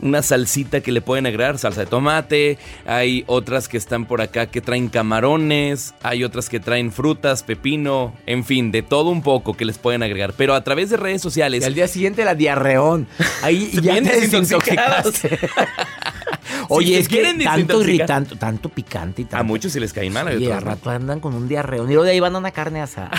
una 0.00 0.22
salsita 0.22 0.80
que 0.80 0.92
le 0.92 1.00
pueden 1.00 1.26
agregar, 1.26 1.58
salsa 1.58 1.80
de 1.80 1.86
tomate, 1.86 2.58
hay 2.86 3.24
otras 3.26 3.68
que 3.68 3.76
están 3.76 4.06
por 4.06 4.20
acá 4.20 4.46
que 4.46 4.60
traen 4.60 4.88
camarones, 4.88 5.94
hay 6.02 6.24
otras 6.24 6.48
que 6.48 6.60
traen 6.60 6.92
frutas, 6.92 7.42
pepino, 7.42 8.14
en 8.26 8.44
fin, 8.44 8.72
de 8.72 8.82
todo 8.82 9.10
un 9.10 9.22
poco 9.22 9.54
que 9.54 9.64
les 9.64 9.78
pueden 9.78 10.02
agregar, 10.02 10.34
pero 10.36 10.54
a 10.54 10.64
través 10.64 10.90
de 10.90 10.96
redes 10.96 11.22
sociales. 11.22 11.62
Y 11.62 11.66
al 11.66 11.74
día 11.74 11.88
siguiente 11.88 12.24
la 12.24 12.34
diarreón. 12.34 13.06
Ahí 13.42 13.70
ya 13.82 13.94
te 13.94 14.20
desintoxicaste. 14.20 15.38
Oye, 16.68 16.98
es 16.98 17.08
que 17.08 17.22
tanto 17.44 17.82
irritante, 17.82 18.36
tanto 18.36 18.68
picante 18.68 19.22
y 19.22 19.24
tanto. 19.24 19.36
A 19.36 19.42
muchos 19.42 19.72
se 19.72 19.80
les 19.80 19.92
cae 19.92 20.10
mal. 20.10 20.40
Y 20.40 20.50
a 20.50 20.60
rato 20.60 20.90
andan 20.90 21.20
con 21.20 21.34
un 21.34 21.48
diarreón. 21.48 21.90
Y 21.90 21.94
luego 21.94 22.04
de 22.04 22.12
ahí 22.12 22.20
van 22.20 22.34
a 22.34 22.38
una 22.38 22.50
carne 22.50 22.80
asada. 22.80 23.10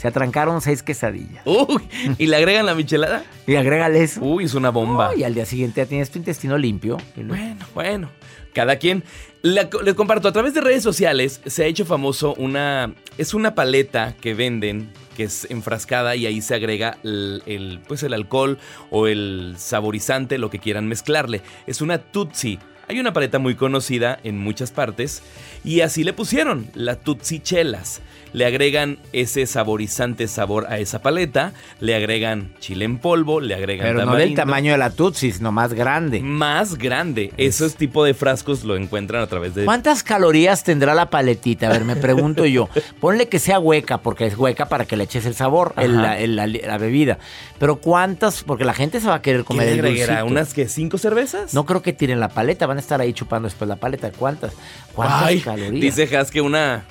Se 0.00 0.08
atrancaron 0.08 0.62
seis 0.62 0.82
quesadillas. 0.82 1.42
Uy, 1.44 1.82
¿y 2.16 2.24
le 2.24 2.36
agregan 2.36 2.64
la 2.64 2.74
michelada? 2.74 3.22
Y 3.46 3.56
agrégale 3.56 4.02
eso. 4.02 4.22
Uy, 4.22 4.44
es 4.44 4.54
una 4.54 4.70
bomba. 4.70 5.14
y 5.14 5.24
al 5.24 5.34
día 5.34 5.44
siguiente 5.44 5.82
ya 5.82 5.86
tienes 5.86 6.10
tu 6.10 6.16
intestino 6.16 6.56
limpio. 6.56 6.96
Bueno, 7.16 7.66
bueno. 7.74 8.10
Cada 8.54 8.76
quien. 8.76 9.04
Le, 9.42 9.68
comparto, 9.94 10.28
a 10.28 10.32
través 10.32 10.54
de 10.54 10.62
redes 10.62 10.82
sociales 10.82 11.42
se 11.44 11.64
ha 11.64 11.66
hecho 11.66 11.84
famoso 11.84 12.32
una... 12.38 12.94
Es 13.18 13.34
una 13.34 13.54
paleta 13.54 14.14
que 14.18 14.32
venden 14.32 14.90
que 15.18 15.24
es 15.24 15.46
enfrascada 15.50 16.16
y 16.16 16.24
ahí 16.24 16.40
se 16.40 16.54
agrega 16.54 16.96
el, 17.04 17.82
pues 17.86 18.02
el 18.02 18.14
alcohol 18.14 18.56
o 18.88 19.06
el 19.06 19.56
saborizante, 19.58 20.38
lo 20.38 20.48
que 20.48 20.60
quieran 20.60 20.88
mezclarle. 20.88 21.42
Es 21.66 21.82
una 21.82 21.98
Tutsi. 21.98 22.58
Hay 22.90 22.98
una 22.98 23.12
paleta 23.12 23.38
muy 23.38 23.54
conocida 23.54 24.18
en 24.24 24.36
muchas 24.36 24.72
partes 24.72 25.22
y 25.62 25.82
así 25.82 26.02
le 26.02 26.12
pusieron, 26.12 26.66
la 26.74 26.96
Tutsi 26.96 27.38
Chelas 27.38 28.02
le 28.32 28.46
agregan 28.46 28.98
ese 29.12 29.46
saborizante 29.46 30.28
sabor 30.28 30.66
a 30.68 30.78
esa 30.78 31.00
paleta, 31.00 31.52
le 31.80 31.94
agregan 31.94 32.52
chile 32.60 32.84
en 32.84 32.98
polvo, 32.98 33.40
le 33.40 33.54
agregan 33.54 33.88
Pero 33.88 34.06
no 34.06 34.14
del 34.14 34.34
tamaño 34.34 34.72
de 34.72 34.78
la 34.78 34.90
Tutsi, 34.90 35.32
sino 35.32 35.52
más 35.52 35.74
grande. 35.74 36.20
Más 36.20 36.76
grande. 36.78 37.32
Esos 37.36 37.74
tipo 37.74 38.04
de 38.04 38.14
frascos 38.14 38.64
lo 38.64 38.76
encuentran 38.76 39.22
a 39.22 39.26
través 39.26 39.54
de... 39.54 39.64
¿Cuántas 39.64 40.02
calorías 40.02 40.62
tendrá 40.62 40.94
la 40.94 41.10
paletita? 41.10 41.68
A 41.68 41.72
ver, 41.72 41.84
me 41.84 41.96
pregunto 41.96 42.46
yo. 42.46 42.68
Ponle 43.00 43.28
que 43.28 43.38
sea 43.38 43.58
hueca, 43.58 43.98
porque 43.98 44.26
es 44.26 44.36
hueca 44.36 44.68
para 44.68 44.84
que 44.84 44.96
le 44.96 45.04
eches 45.04 45.26
el 45.26 45.34
sabor, 45.34 45.74
la, 45.76 46.78
bebida. 46.78 47.18
Pero 47.58 47.76
¿cuántas? 47.76 48.42
Porque 48.42 48.64
la 48.64 48.74
gente 48.74 49.00
se 49.00 49.08
va 49.08 49.16
a 49.16 49.22
querer 49.22 49.44
comer 49.44 49.68
el 49.68 49.82
dulcito. 49.82 50.26
¿Unas 50.26 50.54
que 50.54 50.68
cinco 50.68 50.98
cervezas? 50.98 51.52
No 51.54 51.66
creo 51.66 51.82
que 51.82 51.92
tiren 51.92 52.20
la 52.20 52.28
paleta, 52.28 52.66
van 52.66 52.78
a 52.80 52.82
estar 52.82 53.00
ahí 53.00 53.12
chupando 53.12 53.46
después 53.46 53.68
la 53.68 53.76
paleta. 53.76 54.10
¿Cuántas? 54.12 54.52
¿Cuántas 54.94 55.42
calorías? 55.42 55.96
Dice 55.96 56.16
Has 56.16 56.30
que 56.30 56.40
una 56.40 56.84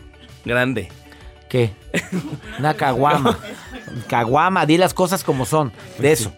grande. 0.45 0.89
¿Qué? 1.49 1.73
Una 2.59 2.75
caguama. 2.75 3.37
caguama, 4.07 4.65
di 4.65 4.77
las 4.77 4.93
cosas 4.93 5.23
como 5.23 5.45
son. 5.45 5.69
De 5.69 5.75
pues 5.97 6.21
eso. 6.21 6.33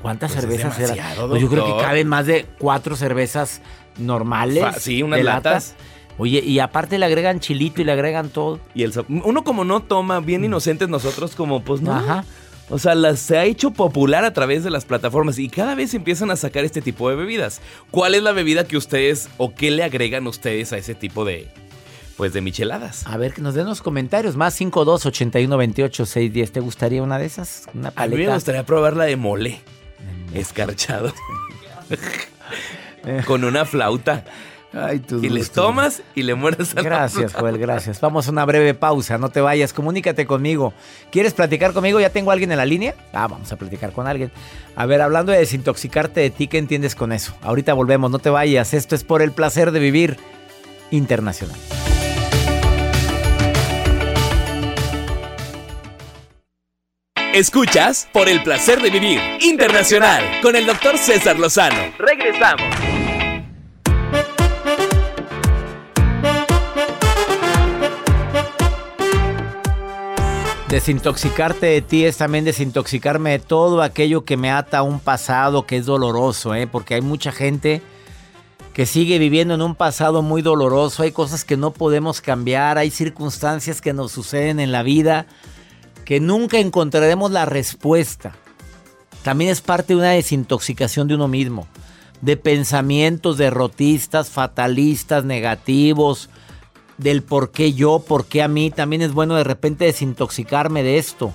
¿Cuántas 0.00 0.32
pues 0.32 0.42
cervezas 0.42 0.78
eran? 0.78 0.98
Pues 1.28 1.42
yo 1.42 1.48
creo 1.48 1.64
que 1.66 1.82
caben 1.82 2.08
más 2.08 2.26
de 2.26 2.46
cuatro 2.58 2.96
cervezas 2.96 3.60
normales. 3.98 4.64
sí, 4.78 5.02
unas 5.02 5.22
latas. 5.22 5.74
Oye, 6.16 6.40
y 6.44 6.60
aparte 6.60 6.96
le 6.98 7.06
agregan 7.06 7.40
chilito 7.40 7.82
y 7.82 7.84
le 7.84 7.92
agregan 7.92 8.28
todo. 8.28 8.60
Y 8.72 8.84
el 8.84 8.92
uno 9.08 9.42
como 9.42 9.64
no 9.64 9.80
toma, 9.80 10.20
bien 10.20 10.42
mm. 10.42 10.44
inocentes 10.44 10.88
nosotros 10.88 11.34
como 11.34 11.64
pues 11.64 11.80
no. 11.80 11.92
Ajá. 11.92 12.24
O 12.70 12.78
sea, 12.78 12.94
las, 12.94 13.20
se 13.20 13.36
ha 13.36 13.44
hecho 13.44 13.72
popular 13.72 14.24
a 14.24 14.32
través 14.32 14.64
de 14.64 14.70
las 14.70 14.84
plataformas 14.84 15.38
y 15.38 15.48
cada 15.48 15.74
vez 15.74 15.92
empiezan 15.92 16.30
a 16.30 16.36
sacar 16.36 16.64
este 16.64 16.80
tipo 16.80 17.10
de 17.10 17.16
bebidas. 17.16 17.60
¿Cuál 17.90 18.14
es 18.14 18.22
la 18.22 18.32
bebida 18.32 18.64
que 18.64 18.76
ustedes 18.76 19.28
o 19.36 19.54
qué 19.54 19.70
le 19.70 19.84
agregan 19.84 20.26
ustedes 20.26 20.72
a 20.72 20.78
ese 20.78 20.94
tipo 20.94 21.24
de, 21.24 21.48
pues 22.16 22.32
de 22.32 22.40
micheladas. 22.40 23.06
A 23.06 23.16
ver, 23.16 23.34
que 23.34 23.42
nos 23.42 23.54
den 23.54 23.66
los 23.66 23.82
comentarios. 23.82 24.36
Más 24.36 24.54
52 24.54 25.06
81 25.06 25.56
28 25.56 26.06
610. 26.06 26.52
¿Te 26.52 26.60
gustaría 26.60 27.02
una 27.02 27.18
de 27.18 27.26
esas? 27.26 27.66
Una 27.74 27.90
paleta. 27.90 28.14
A 28.14 28.18
mí 28.18 28.26
me 28.26 28.34
gustaría 28.34 28.64
probar 28.64 28.96
la 28.96 29.04
de 29.04 29.16
mole. 29.16 29.60
Escarchado. 30.32 31.12
Con 33.26 33.44
una 33.44 33.64
flauta. 33.64 34.24
Ay, 34.74 35.02
y 35.22 35.28
les 35.28 35.50
tomas 35.50 36.02
y 36.14 36.22
le 36.22 36.34
mueres 36.34 36.76
a 36.76 36.82
Gracias, 36.82 37.32
Joel, 37.32 37.58
gracias. 37.58 38.00
Vamos 38.02 38.26
a 38.26 38.32
una 38.32 38.44
breve 38.44 38.74
pausa, 38.74 39.18
no 39.18 39.28
te 39.28 39.40
vayas, 39.40 39.72
comunícate 39.72 40.26
conmigo. 40.26 40.74
¿Quieres 41.12 41.32
platicar 41.32 41.72
conmigo? 41.72 42.00
¿Ya 42.00 42.10
tengo 42.10 42.30
a 42.30 42.32
alguien 42.32 42.50
en 42.50 42.58
la 42.58 42.66
línea? 42.66 42.94
Ah, 43.12 43.28
vamos 43.28 43.52
a 43.52 43.56
platicar 43.56 43.92
con 43.92 44.08
alguien. 44.08 44.32
A 44.74 44.86
ver, 44.86 45.00
hablando 45.00 45.30
de 45.30 45.38
desintoxicarte 45.38 46.20
de 46.20 46.30
ti, 46.30 46.48
¿qué 46.48 46.58
entiendes 46.58 46.94
con 46.94 47.12
eso? 47.12 47.34
Ahorita 47.42 47.72
volvemos, 47.74 48.10
no 48.10 48.18
te 48.18 48.30
vayas. 48.30 48.74
Esto 48.74 48.94
es 48.94 49.04
por 49.04 49.22
el 49.22 49.32
placer 49.32 49.70
de 49.70 49.78
vivir 49.78 50.16
internacional. 50.90 51.56
Escuchas 57.32 58.08
por 58.12 58.28
el 58.28 58.42
placer 58.42 58.80
de 58.80 58.90
vivir 58.90 59.20
internacional 59.40 60.22
con 60.40 60.54
el 60.54 60.66
doctor 60.66 60.98
César 60.98 61.38
Lozano. 61.38 61.92
Regresamos. 61.98 62.93
Desintoxicarte 70.74 71.66
de 71.66 71.82
ti 71.82 72.04
es 72.04 72.16
también 72.16 72.44
desintoxicarme 72.44 73.30
de 73.30 73.38
todo 73.38 73.80
aquello 73.80 74.24
que 74.24 74.36
me 74.36 74.50
ata 74.50 74.78
a 74.78 74.82
un 74.82 74.98
pasado 74.98 75.66
que 75.66 75.76
es 75.76 75.86
doloroso, 75.86 76.52
¿eh? 76.56 76.66
porque 76.66 76.94
hay 76.94 77.00
mucha 77.00 77.30
gente 77.30 77.80
que 78.72 78.84
sigue 78.84 79.20
viviendo 79.20 79.54
en 79.54 79.62
un 79.62 79.76
pasado 79.76 80.20
muy 80.20 80.42
doloroso, 80.42 81.04
hay 81.04 81.12
cosas 81.12 81.44
que 81.44 81.56
no 81.56 81.70
podemos 81.70 82.20
cambiar, 82.20 82.76
hay 82.76 82.90
circunstancias 82.90 83.80
que 83.80 83.92
nos 83.92 84.10
suceden 84.10 84.58
en 84.58 84.72
la 84.72 84.82
vida 84.82 85.26
que 86.04 86.18
nunca 86.18 86.58
encontraremos 86.58 87.30
la 87.30 87.44
respuesta. 87.44 88.34
también 89.22 89.52
es 89.52 89.60
parte 89.60 89.92
de 89.92 90.00
una 90.00 90.10
desintoxicación 90.10 91.06
de 91.06 91.14
uno 91.14 91.28
mismo, 91.28 91.68
de 92.20 92.36
pensamientos 92.36 93.38
derrotistas, 93.38 94.28
fatalistas, 94.28 95.24
negativos, 95.24 96.30
del 96.98 97.22
por 97.22 97.50
qué 97.50 97.72
yo, 97.72 98.00
por 98.00 98.26
qué 98.26 98.42
a 98.42 98.48
mí. 98.48 98.70
También 98.70 99.02
es 99.02 99.12
bueno 99.12 99.34
de 99.34 99.44
repente 99.44 99.84
desintoxicarme 99.84 100.82
de 100.82 100.98
esto. 100.98 101.32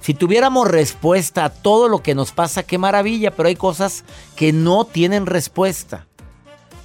Si 0.00 0.14
tuviéramos 0.14 0.68
respuesta 0.68 1.44
a 1.44 1.50
todo 1.50 1.88
lo 1.88 2.02
que 2.02 2.14
nos 2.14 2.32
pasa, 2.32 2.62
qué 2.62 2.78
maravilla, 2.78 3.30
pero 3.30 3.48
hay 3.48 3.56
cosas 3.56 4.04
que 4.36 4.52
no 4.52 4.84
tienen 4.84 5.26
respuesta. 5.26 6.06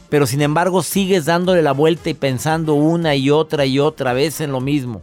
Pero 0.09 0.25
sin 0.27 0.41
embargo 0.41 0.81
sigues 0.83 1.25
dándole 1.25 1.61
la 1.61 1.71
vuelta 1.71 2.09
y 2.09 2.13
pensando 2.13 2.73
una 2.73 3.15
y 3.15 3.29
otra 3.29 3.65
y 3.65 3.79
otra 3.79 4.13
vez 4.13 4.41
en 4.41 4.51
lo 4.51 4.59
mismo. 4.59 5.01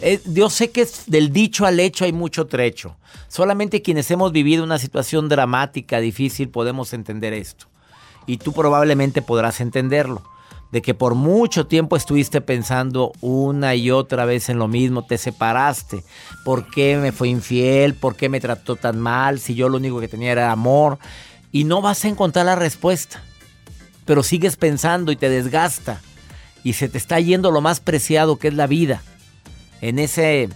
Eh, 0.00 0.20
yo 0.26 0.50
sé 0.50 0.70
que 0.70 0.86
del 1.06 1.32
dicho 1.32 1.64
al 1.64 1.78
hecho 1.80 2.04
hay 2.04 2.12
mucho 2.12 2.46
trecho. 2.46 2.96
Solamente 3.28 3.82
quienes 3.82 4.10
hemos 4.10 4.32
vivido 4.32 4.64
una 4.64 4.78
situación 4.78 5.28
dramática, 5.28 6.00
difícil, 6.00 6.48
podemos 6.48 6.92
entender 6.92 7.32
esto. 7.32 7.66
Y 8.26 8.38
tú 8.38 8.52
probablemente 8.52 9.22
podrás 9.22 9.60
entenderlo 9.60 10.22
de 10.74 10.82
que 10.82 10.92
por 10.92 11.14
mucho 11.14 11.68
tiempo 11.68 11.94
estuviste 11.94 12.40
pensando 12.40 13.12
una 13.20 13.76
y 13.76 13.92
otra 13.92 14.24
vez 14.24 14.48
en 14.48 14.58
lo 14.58 14.66
mismo, 14.66 15.06
te 15.06 15.18
separaste, 15.18 16.02
¿por 16.44 16.68
qué 16.68 16.96
me 16.96 17.12
fue 17.12 17.28
infiel? 17.28 17.94
¿Por 17.94 18.16
qué 18.16 18.28
me 18.28 18.40
trató 18.40 18.74
tan 18.74 18.98
mal? 18.98 19.38
Si 19.38 19.54
yo 19.54 19.68
lo 19.68 19.76
único 19.76 20.00
que 20.00 20.08
tenía 20.08 20.32
era 20.32 20.50
amor. 20.50 20.98
Y 21.52 21.62
no 21.62 21.80
vas 21.80 22.04
a 22.04 22.08
encontrar 22.08 22.46
la 22.46 22.56
respuesta, 22.56 23.22
pero 24.04 24.24
sigues 24.24 24.56
pensando 24.56 25.12
y 25.12 25.16
te 25.16 25.28
desgasta 25.28 26.00
y 26.64 26.72
se 26.72 26.88
te 26.88 26.98
está 26.98 27.20
yendo 27.20 27.52
lo 27.52 27.60
más 27.60 27.78
preciado 27.78 28.40
que 28.40 28.48
es 28.48 28.54
la 28.54 28.66
vida. 28.66 29.00
En 29.80 30.00
ese, 30.00 30.48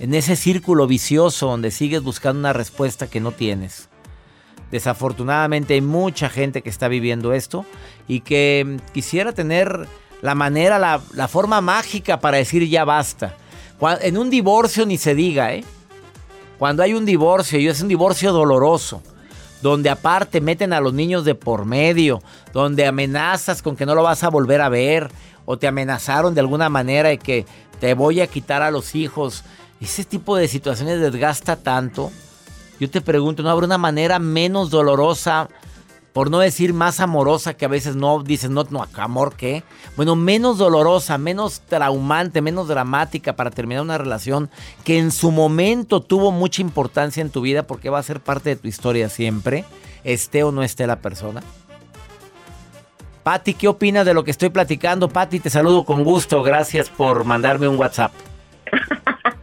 en 0.00 0.14
ese 0.14 0.34
círculo 0.34 0.88
vicioso 0.88 1.46
donde 1.46 1.70
sigues 1.70 2.02
buscando 2.02 2.40
una 2.40 2.52
respuesta 2.52 3.06
que 3.06 3.20
no 3.20 3.30
tienes. 3.30 3.88
Desafortunadamente 4.74 5.74
hay 5.74 5.80
mucha 5.80 6.28
gente 6.28 6.60
que 6.60 6.68
está 6.68 6.88
viviendo 6.88 7.32
esto 7.32 7.64
y 8.08 8.22
que 8.22 8.64
mm, 8.66 8.92
quisiera 8.92 9.30
tener 9.30 9.86
la 10.20 10.34
manera, 10.34 10.80
la, 10.80 11.28
forma 11.28 11.60
mágica 11.60 12.18
para 12.18 12.38
decir 12.38 12.68
ya 12.68 12.84
basta. 12.84 13.36
En 14.00 14.18
un 14.18 14.30
divorcio 14.30 14.84
ni 14.84 14.98
se 14.98 15.14
diga, 15.14 15.54
¿eh? 15.54 15.62
Cuando 16.58 16.82
hay 16.82 16.92
un 16.92 17.04
divorcio 17.04 17.60
y 17.60 17.68
es 17.68 17.82
un 17.82 17.86
divorcio 17.86 18.32
doloroso, 18.32 19.00
donde 19.62 19.90
aparte 19.90 20.40
meten 20.40 20.72
a 20.72 20.80
los 20.80 20.92
niños 20.92 21.24
de 21.24 21.36
por 21.36 21.66
medio, 21.66 22.20
donde 22.52 22.84
amenazas 22.84 23.62
con 23.62 23.76
que 23.76 23.86
no 23.86 23.94
lo 23.94 24.02
vas 24.02 24.24
a 24.24 24.28
volver 24.28 24.60
a 24.60 24.68
ver, 24.68 25.08
o 25.44 25.56
te 25.56 25.68
amenazaron 25.68 26.34
de 26.34 26.40
alguna 26.40 26.68
manera 26.68 27.12
y 27.12 27.18
que 27.18 27.46
te 27.78 27.94
voy 27.94 28.20
a 28.20 28.26
quitar 28.26 28.60
a 28.60 28.72
los 28.72 28.96
hijos. 28.96 29.44
Ese 29.80 30.02
tipo 30.02 30.36
de 30.36 30.48
situaciones 30.48 31.00
desgasta 31.00 31.54
tanto 31.54 32.10
yo 32.84 32.90
te 32.90 33.00
pregunto, 33.00 33.42
¿no 33.42 33.50
habrá 33.50 33.66
una 33.66 33.78
manera 33.78 34.18
menos 34.18 34.70
dolorosa, 34.70 35.48
por 36.12 36.30
no 36.30 36.38
decir 36.38 36.74
más 36.74 37.00
amorosa, 37.00 37.54
que 37.54 37.64
a 37.64 37.68
veces 37.68 37.96
no 37.96 38.22
dices, 38.22 38.50
no, 38.50 38.64
no, 38.70 38.86
amor, 38.96 39.34
¿qué? 39.36 39.64
Bueno, 39.96 40.14
menos 40.14 40.58
dolorosa, 40.58 41.18
menos 41.18 41.62
traumante, 41.62 42.40
menos 42.40 42.68
dramática 42.68 43.34
para 43.34 43.50
terminar 43.50 43.82
una 43.82 43.98
relación 43.98 44.50
que 44.84 44.98
en 44.98 45.10
su 45.10 45.30
momento 45.30 46.00
tuvo 46.00 46.30
mucha 46.30 46.62
importancia 46.62 47.20
en 47.20 47.30
tu 47.30 47.40
vida 47.40 47.66
porque 47.66 47.90
va 47.90 47.98
a 47.98 48.02
ser 48.04 48.20
parte 48.20 48.50
de 48.50 48.56
tu 48.56 48.68
historia 48.68 49.08
siempre, 49.08 49.64
esté 50.04 50.44
o 50.44 50.52
no 50.52 50.62
esté 50.62 50.86
la 50.86 51.00
persona? 51.00 51.42
Patti, 53.24 53.54
¿qué 53.54 53.68
opinas 53.68 54.04
de 54.04 54.12
lo 54.12 54.22
que 54.22 54.30
estoy 54.30 54.50
platicando? 54.50 55.08
Patti, 55.08 55.40
te 55.40 55.48
saludo 55.48 55.84
con 55.84 56.04
gusto. 56.04 56.42
Gracias 56.42 56.90
por 56.90 57.24
mandarme 57.24 57.66
un 57.66 57.76
WhatsApp. 57.76 58.12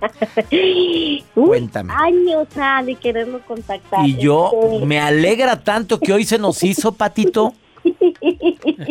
Cuéntame. 1.35 1.93
Años 1.95 2.47
ah, 2.57 2.81
de 2.83 2.95
quererlo 2.95 3.41
contactar. 3.41 4.07
Y 4.07 4.17
yo 4.17 4.51
me 4.85 4.99
alegra 4.99 5.63
tanto 5.63 5.99
que 5.99 6.13
hoy 6.13 6.25
se 6.25 6.37
nos 6.37 6.63
hizo, 6.63 6.91
Patito. 6.93 7.53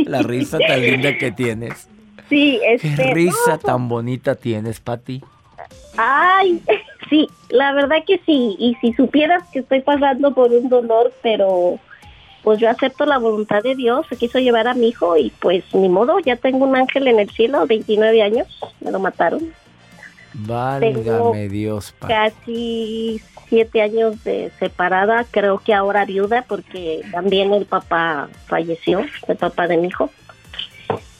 La 0.04 0.22
risa 0.22 0.58
tan 0.58 0.80
linda 0.80 1.16
que 1.16 1.32
tienes. 1.32 1.88
Sí, 2.28 2.60
este, 2.64 2.94
Qué 2.94 3.14
risa 3.14 3.58
tan 3.58 3.88
bonita 3.88 4.36
tienes, 4.36 4.80
Pati. 4.80 5.20
Ay, 5.96 6.62
sí, 7.08 7.28
la 7.48 7.72
verdad 7.72 7.98
que 8.06 8.18
sí. 8.24 8.56
Y 8.58 8.76
si 8.80 8.92
supieras 8.92 9.42
que 9.52 9.58
estoy 9.58 9.80
pasando 9.80 10.32
por 10.32 10.52
un 10.52 10.68
dolor, 10.68 11.12
pero 11.22 11.78
pues 12.42 12.58
yo 12.58 12.70
acepto 12.70 13.04
la 13.04 13.18
voluntad 13.18 13.62
de 13.62 13.74
Dios, 13.74 14.06
se 14.08 14.16
quiso 14.16 14.38
llevar 14.38 14.66
a 14.66 14.74
mi 14.74 14.88
hijo 14.88 15.16
y 15.16 15.30
pues 15.40 15.62
ni 15.74 15.88
modo, 15.88 16.20
ya 16.20 16.36
tengo 16.36 16.64
un 16.64 16.76
ángel 16.76 17.06
en 17.08 17.20
el 17.20 17.28
cielo, 17.30 17.66
29 17.66 18.22
años, 18.22 18.46
me 18.80 18.90
lo 18.90 18.98
mataron. 18.98 19.52
Válgame 20.34 21.48
Dios. 21.48 21.94
Casi 22.00 23.20
siete 23.48 23.82
años 23.82 24.22
de 24.24 24.52
separada, 24.58 25.26
creo 25.30 25.58
que 25.58 25.74
ahora 25.74 26.04
viuda 26.04 26.44
porque 26.48 27.02
también 27.10 27.52
el 27.52 27.66
papá 27.66 28.28
falleció, 28.46 29.04
el 29.26 29.36
papá 29.36 29.66
de 29.66 29.76
mi 29.76 29.88
hijo. 29.88 30.10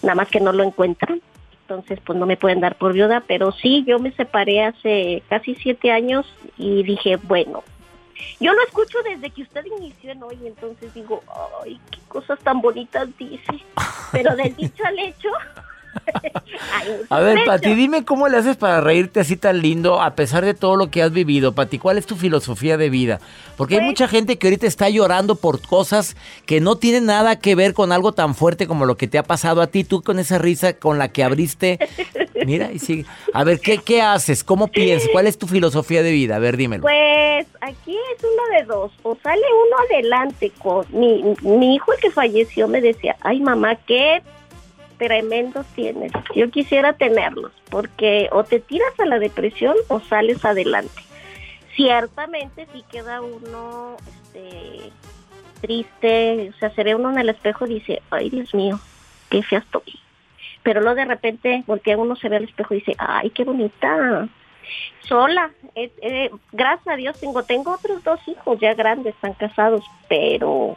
Nada 0.03 0.15
más 0.15 0.29
que 0.29 0.41
no 0.41 0.53
lo 0.53 0.63
encuentran. 0.63 1.21
Entonces, 1.63 2.01
pues 2.05 2.19
no 2.19 2.27
me 2.27 2.37
pueden 2.37 2.61
dar 2.61 2.77
por 2.77 2.93
viuda, 2.93 3.23
pero 3.29 3.53
sí, 3.53 3.85
yo 3.87 4.01
me 4.01 4.11
separé 4.13 4.65
hace 4.65 5.23
casi 5.29 5.55
siete 5.55 5.93
años 5.93 6.27
y 6.57 6.83
dije, 6.83 7.15
bueno, 7.17 7.63
yo 8.41 8.53
lo 8.53 8.63
escucho 8.65 8.99
desde 9.05 9.31
que 9.31 9.43
usted 9.43 9.65
inició 9.79 10.11
en 10.11 10.23
hoy, 10.23 10.39
entonces 10.45 10.93
digo, 10.95 11.23
ay, 11.63 11.81
qué 11.93 11.99
cosas 12.09 12.41
tan 12.41 12.61
bonitas 12.61 13.09
dice. 13.17 13.63
Pero 14.11 14.35
del 14.35 14.57
dicho 14.57 14.83
al 14.85 14.99
hecho, 14.99 15.29
a 17.11 17.21
ver, 17.21 17.39
Pati, 17.45 17.75
dime 17.75 18.05
cómo 18.05 18.29
le 18.29 18.37
haces 18.37 18.57
para 18.57 18.81
reírte 18.81 19.21
así 19.21 19.37
tan 19.37 19.61
lindo 19.61 20.01
a 20.01 20.15
pesar 20.15 20.45
de 20.45 20.55
todo 20.55 20.77
lo 20.77 20.91
que 20.91 21.03
has 21.03 21.13
vivido, 21.13 21.53
Pati. 21.53 21.79
¿Cuál 21.79 21.99
es 21.99 22.07
tu 22.07 22.17
filosofía 22.17 22.77
de 22.77 22.91
vida? 22.91 23.21
Porque 23.57 23.75
hay 23.75 23.81
pues 23.81 23.91
mucha 23.91 24.09
gente 24.09 24.39
que 24.39 24.47
ahorita 24.47 24.67
está 24.67 24.89
llorando 24.89 25.35
por 25.35 25.61
cosas 25.61 26.17
que 26.47 26.61
no 26.61 26.77
tienen 26.77 27.07
nada 27.07 27.39
que 27.39 27.55
ver 27.55 27.75
con 27.75 27.93
algo 27.93 28.13
tan 28.13 28.35
fuerte 28.35 28.67
como 28.67 28.87
lo 28.87 28.97
que 28.97 29.09
te 29.09 29.19
ha 29.19 29.23
pasado 29.23 29.61
a 29.63 29.67
ti. 29.67 29.85
Tú 29.85 30.03
con 30.03 30.19
esa 30.19 30.39
risa 30.39 30.75
con 30.75 30.99
la 30.99 31.09
que 31.09 31.25
abriste. 31.25 31.79
Mira, 32.47 32.73
y 32.73 32.79
sigue. 32.79 33.05
A 33.35 33.45
ver, 33.45 33.61
¿qué, 33.61 33.79
qué 33.79 34.01
haces? 34.01 34.45
¿Cómo 34.45 34.69
piensas? 34.69 35.09
¿Cuál 35.13 35.27
es 35.27 35.39
tu 35.39 35.47
filosofía 35.47 36.03
de 36.03 36.11
vida? 36.11 36.37
A 36.37 36.39
ver, 36.39 36.57
dímelo. 36.57 36.83
Pues 36.83 37.47
aquí 37.61 37.97
es 38.17 38.25
uno 38.25 38.59
de 38.59 38.65
dos. 38.65 38.93
O 39.03 39.17
sale 39.23 39.43
uno 39.67 39.77
adelante 39.91 40.53
con 40.59 40.87
mi, 40.91 41.23
mi 41.43 41.75
hijo, 41.75 41.93
el 41.93 42.01
que 42.01 42.11
falleció, 42.11 42.67
me 42.67 42.81
decía, 42.81 43.17
ay 43.21 43.41
mamá, 43.41 43.77
qué 43.87 44.23
tremendos 45.01 45.67
tienes. 45.75 46.13
Yo 46.35 46.51
quisiera 46.51 46.93
tenerlos, 46.93 47.53
porque 47.71 48.29
o 48.33 48.45
te 48.45 48.61
tiras 48.61 48.93
a 49.01 49.07
la 49.07 49.19
depresión 49.19 49.75
o 49.89 49.99
sales 50.01 50.45
adelante. 50.45 51.03
Ciertamente 51.75 52.67
si 52.73 52.83
queda 52.83 53.23
uno 53.23 53.97
este, 54.07 54.93
triste, 55.63 56.51
o 56.55 56.59
sea, 56.59 56.71
se 56.75 56.85
ve 56.85 56.95
uno 56.95 57.11
en 57.11 57.19
el 57.19 57.31
espejo 57.31 57.67
y 57.67 57.75
dice, 57.75 58.03
ay 58.11 58.29
Dios 58.29 58.55
mío, 58.55 58.79
qué 59.31 59.43
fea 59.43 59.61
estoy. 59.61 59.99
Pero 60.63 60.83
luego 60.83 60.97
de 60.97 61.07
repente 61.07 61.65
porque 61.67 61.97
uno 61.97 62.15
se 62.15 62.29
ve 62.29 62.37
al 62.37 62.45
espejo 62.45 62.75
y 62.75 62.81
dice, 62.81 62.95
ay, 62.99 63.31
qué 63.31 63.45
bonita. 63.45 64.29
Sola, 65.01 65.51
eh, 65.75 66.31
gracias 66.53 66.89
a 66.89 66.97
Dios 66.97 67.19
tengo, 67.19 67.43
tengo 67.45 67.73
otros 67.73 68.05
dos 68.05 68.21
hijos 68.29 68.61
ya 68.61 68.75
grandes, 68.75 69.15
están 69.15 69.33
casados, 69.33 69.83
pero 70.09 70.75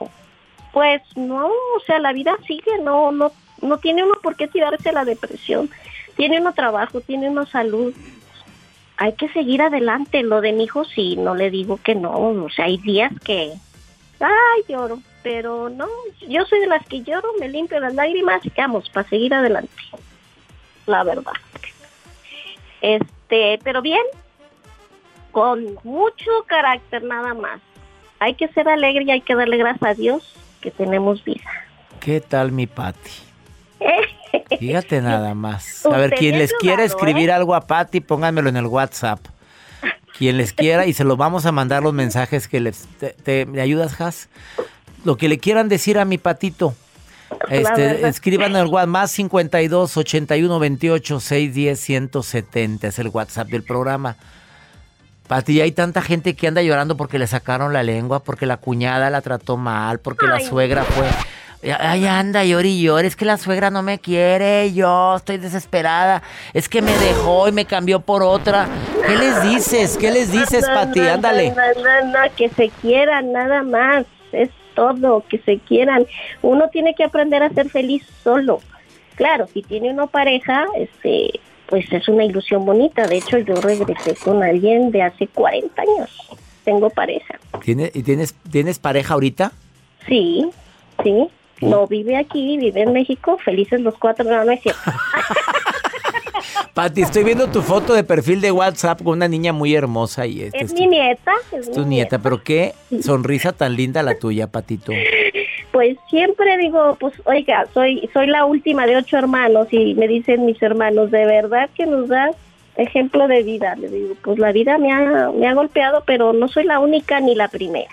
pues 0.72 1.02
no, 1.16 1.48
o 1.48 1.80
sea, 1.86 2.00
la 2.00 2.14
vida 2.14 2.36
sigue, 2.48 2.80
no, 2.82 3.12
no, 3.12 3.32
no 3.64 3.78
tiene 3.78 4.04
uno 4.04 4.16
por 4.22 4.36
qué 4.36 4.48
tirarse 4.48 4.90
a 4.90 4.94
la 4.94 5.06
depresión. 5.06 5.70
Tiene 6.16 6.40
uno 6.40 6.54
trabajo, 6.54 7.02
tiene 7.02 7.30
uno 7.30 7.46
salud. 7.46 7.94
Hay 8.98 9.14
que 9.14 9.30
seguir 9.30 9.62
adelante. 9.62 10.22
Lo 10.24 10.42
de 10.42 10.52
mi 10.54 10.66
hijo 10.66 10.86
sí, 10.86 11.16
no 11.16 11.36
le 11.36 11.50
digo 11.50 11.80
que 11.84 11.96
no. 11.96 12.12
O 12.12 12.50
sea, 12.50 12.66
hay 12.66 12.78
días 12.78 13.12
que, 13.24 13.54
ay, 14.20 14.62
lloro. 14.68 15.00
Pero 15.24 15.70
no, 15.70 15.88
yo 16.28 16.46
soy 16.46 16.60
de 16.60 16.68
las 16.68 16.86
que 16.86 17.02
lloro, 17.02 17.30
me 17.40 17.48
limpio 17.48 17.80
las 17.80 17.94
lágrimas 17.94 18.46
y 18.46 18.52
vamos, 18.56 18.90
para 18.90 19.08
seguir 19.08 19.34
adelante. 19.34 19.72
La 20.86 21.04
verdad. 21.04 21.32
Este, 22.82 23.60
pero 23.64 23.82
bien, 23.82 24.04
con 25.32 25.80
mucho 25.84 26.32
carácter 26.46 27.04
nada 27.04 27.34
más. 27.34 27.62
Hay 28.20 28.36
que 28.36 28.50
ser 28.50 28.68
alegre 28.68 29.06
y 29.06 29.12
hay 29.12 29.22
que 29.22 29.36
darle 29.36 29.58
gracias 29.58 29.90
a 29.90 29.94
Dios 29.94 30.36
que 30.62 30.72
tenemos 30.72 31.24
vida. 31.24 31.50
¿Qué 32.02 32.20
tal 32.20 32.52
mi 32.52 32.68
Patti? 32.68 33.33
Fíjate 34.60 35.02
nada 35.02 35.34
más. 35.34 35.86
A 35.86 35.98
ver, 35.98 36.12
quien 36.12 36.38
les 36.38 36.54
quiera 36.54 36.84
escribir 36.84 37.30
¿eh? 37.30 37.34
algo 37.34 37.56
a 37.56 37.62
Patti, 37.62 38.00
pónganmelo 38.00 38.50
en 38.50 38.58
el 38.58 38.66
WhatsApp. 38.66 39.20
Quien 40.18 40.38
les 40.38 40.54
quiera 40.54 40.86
y 40.86 40.94
se 40.94 41.04
los 41.04 41.18
vamos 41.18 41.46
a 41.46 41.52
mandar 41.52 41.84
los 41.84 41.94
mensajes 41.94 42.48
que 42.48 42.60
les... 42.60 42.88
Te, 43.24 43.46
¿Me 43.46 43.62
ayudas, 43.62 44.00
Has? 44.00 44.30
Lo 45.04 45.18
que 45.18 45.28
le 45.28 45.40
quieran 45.40 45.70
decir 45.70 45.98
a 45.98 46.06
mi 46.06 46.18
patito. 46.18 46.76
Este, 47.50 48.08
escriban 48.08 48.56
el 48.56 48.68
WhatsApp 48.68 48.90
más 48.90 49.12
52 49.12 49.98
81 49.98 50.60
28 50.60 51.20
610 51.20 51.80
170 51.80 52.88
es 52.88 53.00
el 53.00 53.08
WhatsApp 53.08 53.48
del 53.48 53.64
programa. 53.64 54.16
Pati, 55.28 55.62
hay 55.62 55.72
tanta 55.72 56.02
gente 56.02 56.36
que 56.36 56.48
anda 56.48 56.62
llorando 56.62 56.96
porque 56.96 57.18
le 57.18 57.28
sacaron 57.28 57.74
la 57.74 57.82
lengua, 57.82 58.24
porque 58.24 58.46
la 58.46 58.58
cuñada 58.58 59.10
la 59.10 59.22
trató 59.22 59.58
mal, 59.58 60.00
porque 60.00 60.28
la 60.28 60.40
suegra 60.42 60.84
fue 60.84 61.08
Ay, 61.80 62.06
anda, 62.06 62.44
llori 62.44 62.70
y 62.80 62.82
llori. 62.84 63.08
Es 63.08 63.16
que 63.16 63.26
la 63.26 63.38
suegra 63.38 63.70
no 63.70 63.82
me 63.84 64.00
quiere. 64.00 64.74
Yo 64.74 65.16
estoy 65.16 65.38
desesperada. 65.38 66.22
Es 66.54 66.68
que 66.68 66.82
me 66.82 66.92
dejó 66.98 67.48
y 67.48 67.52
me 67.52 67.66
cambió 67.66 68.00
por 68.02 68.22
otra. 68.24 68.68
¿Qué 69.08 69.16
les 69.16 69.42
dices? 69.44 69.98
¿Qué 69.98 70.12
les 70.12 70.32
dices, 70.32 70.66
No, 70.68 70.74
Pati? 70.74 71.00
no, 71.00 71.12
Ándale. 71.14 71.50
No, 71.52 71.56
no, 71.84 72.12
no, 72.12 72.36
que 72.36 72.50
se 72.50 72.70
quieran, 72.82 73.32
nada 73.32 73.64
más. 73.64 74.06
Es 74.32 74.50
todo, 74.76 75.24
que 75.30 75.38
se 75.40 75.60
quieran. 75.60 76.06
Uno 76.42 76.68
tiene 76.72 76.96
que 76.96 77.04
aprender 77.04 77.44
a 77.44 77.50
ser 77.50 77.70
feliz 77.70 78.04
solo. 78.24 78.60
Claro, 79.16 79.46
si 79.54 79.62
tiene 79.62 79.92
una 79.92 80.08
pareja, 80.08 80.66
este, 80.76 81.40
pues 81.68 81.86
es 81.92 82.08
una 82.10 82.26
ilusión 82.26 82.66
bonita. 82.66 83.06
De 83.08 83.18
hecho, 83.18 83.38
yo 83.38 83.54
regresé 83.56 84.16
con 84.16 84.42
alguien 84.44 84.92
de 84.92 85.04
hace 85.04 85.28
40 85.28 85.82
años. 85.82 86.10
Tengo 86.66 86.90
pareja. 86.90 87.36
¿Tiene- 87.64 87.92
y 87.94 88.02
¿Tienes, 88.04 88.34
¿Tienes 88.52 88.80
pareja 88.80 89.14
ahorita? 89.14 89.52
Sí, 90.08 90.50
sí. 91.04 91.28
No 91.62 91.88
vive 91.88 92.18
aquí, 92.18 92.58
vive 92.58 92.82
en 92.82 92.94
México. 92.94 93.38
Felices 93.44 93.82
los 93.82 93.98
cuatro. 93.98 94.26
No, 94.26 94.44
no 94.44 94.52
es 94.52 94.62
cierto. 94.62 94.82
Pati, 96.74 97.04
estoy 97.04 97.24
viendo 97.24 97.48
tu 97.48 97.62
foto 97.62 97.94
de 97.94 98.04
perfil 98.04 98.42
de 98.42 98.52
WhatsApp 98.52 99.04
con 99.04 99.14
una 99.14 99.28
niña 99.28 99.54
muy 99.54 99.76
hermosa 99.76 100.26
y 100.26 100.42
este 100.42 100.58
Es 100.58 100.64
es 100.66 100.74
mi 100.74 100.86
tu, 100.86 100.90
nieta. 100.90 101.32
Es 101.52 101.72
tu 101.72 101.80
mi 101.82 101.86
nieta, 101.88 102.20
pero 102.20 102.44
qué 102.44 102.74
sonrisa 103.02 103.54
tan 103.54 103.76
linda 103.76 104.02
la 104.02 104.18
tuya, 104.18 104.48
Patito. 104.48 104.92
Pues 105.72 105.98
siempre 106.10 106.58
digo, 106.58 106.98
pues 107.00 107.14
oiga, 107.26 107.68
soy 107.74 108.10
soy 108.14 108.28
la 108.28 108.46
última 108.46 108.86
de 108.86 108.98
ocho 108.98 109.18
hermanos 109.18 109.68
y 109.72 109.94
me 109.96 110.08
dicen 110.08 110.46
mis 110.46 110.62
hermanos, 110.62 111.12
de 111.12 111.26
verdad 111.26 111.70
que 111.76 111.86
nos 111.86 112.08
das 112.08 112.36
ejemplo 112.76 113.28
de 113.28 113.44
vida. 113.44 113.76
Le 113.76 113.90
digo, 113.90 114.16
pues 114.24 114.40
la 114.40 114.52
vida 114.52 114.78
me 114.78 114.92
ha, 114.92 115.32
me 115.32 115.48
ha 115.48 115.54
golpeado, 115.54 116.04
pero 116.06 116.34
no 116.34 116.48
soy 116.48 116.64
la 116.64 116.80
única 116.80 117.20
ni 117.20 117.36
la 117.36 117.50
primera, 117.50 117.92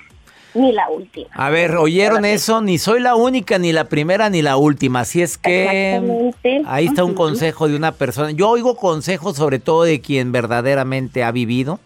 ni 0.54 0.72
la 0.72 0.88
última. 0.88 1.28
A 1.32 1.50
ver, 1.50 1.76
¿oyeron 1.76 2.24
eso? 2.24 2.60
Ni 2.60 2.78
soy 2.78 3.00
la 3.00 3.14
única, 3.14 3.58
ni 3.58 3.72
la 3.72 3.84
primera, 3.84 4.30
ni 4.30 4.42
la 4.42 4.56
última. 4.56 5.00
Así 5.00 5.22
es 5.22 5.38
que 5.38 6.32
ahí 6.66 6.86
está 6.86 7.04
un 7.04 7.14
consejo 7.14 7.68
de 7.68 7.76
una 7.76 7.92
persona. 7.92 8.30
Yo 8.30 8.48
oigo 8.48 8.76
consejos 8.76 9.36
sobre 9.36 9.58
todo 9.58 9.84
de 9.84 10.00
quien 10.00 10.32
verdaderamente 10.32 11.22
ha 11.24 11.30
vivido 11.30 11.80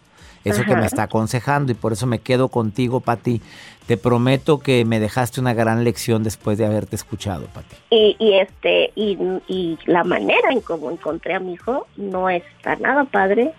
eso 0.45 0.63
que 0.63 0.75
me 0.75 0.85
está 0.85 1.03
aconsejando 1.03 1.71
y 1.71 1.75
por 1.75 1.91
eso 1.93 2.05
me 2.05 2.19
quedo 2.19 2.49
contigo, 2.49 2.99
Pati. 2.99 3.41
Te 3.87 3.97
prometo 3.97 4.59
que 4.59 4.85
me 4.85 4.99
dejaste 4.99 5.41
una 5.41 5.53
gran 5.53 5.83
lección 5.83 6.23
después 6.23 6.57
de 6.57 6.65
haberte 6.65 6.95
escuchado, 6.95 7.45
Pati. 7.47 7.75
Y, 7.89 8.15
y 8.19 8.33
este 8.33 8.91
y, 8.95 9.17
y 9.47 9.77
la 9.85 10.03
manera 10.03 10.49
en 10.51 10.61
cómo 10.61 10.91
encontré 10.91 11.33
a 11.33 11.39
mi 11.39 11.53
hijo 11.53 11.87
no 11.97 12.29
está 12.29 12.75
nada 12.75 13.05
padre. 13.05 13.53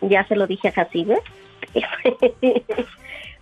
Ya 0.00 0.26
se 0.26 0.36
lo 0.36 0.46
dije 0.46 0.68
a 0.68 0.72
Jacibe. 0.72 1.18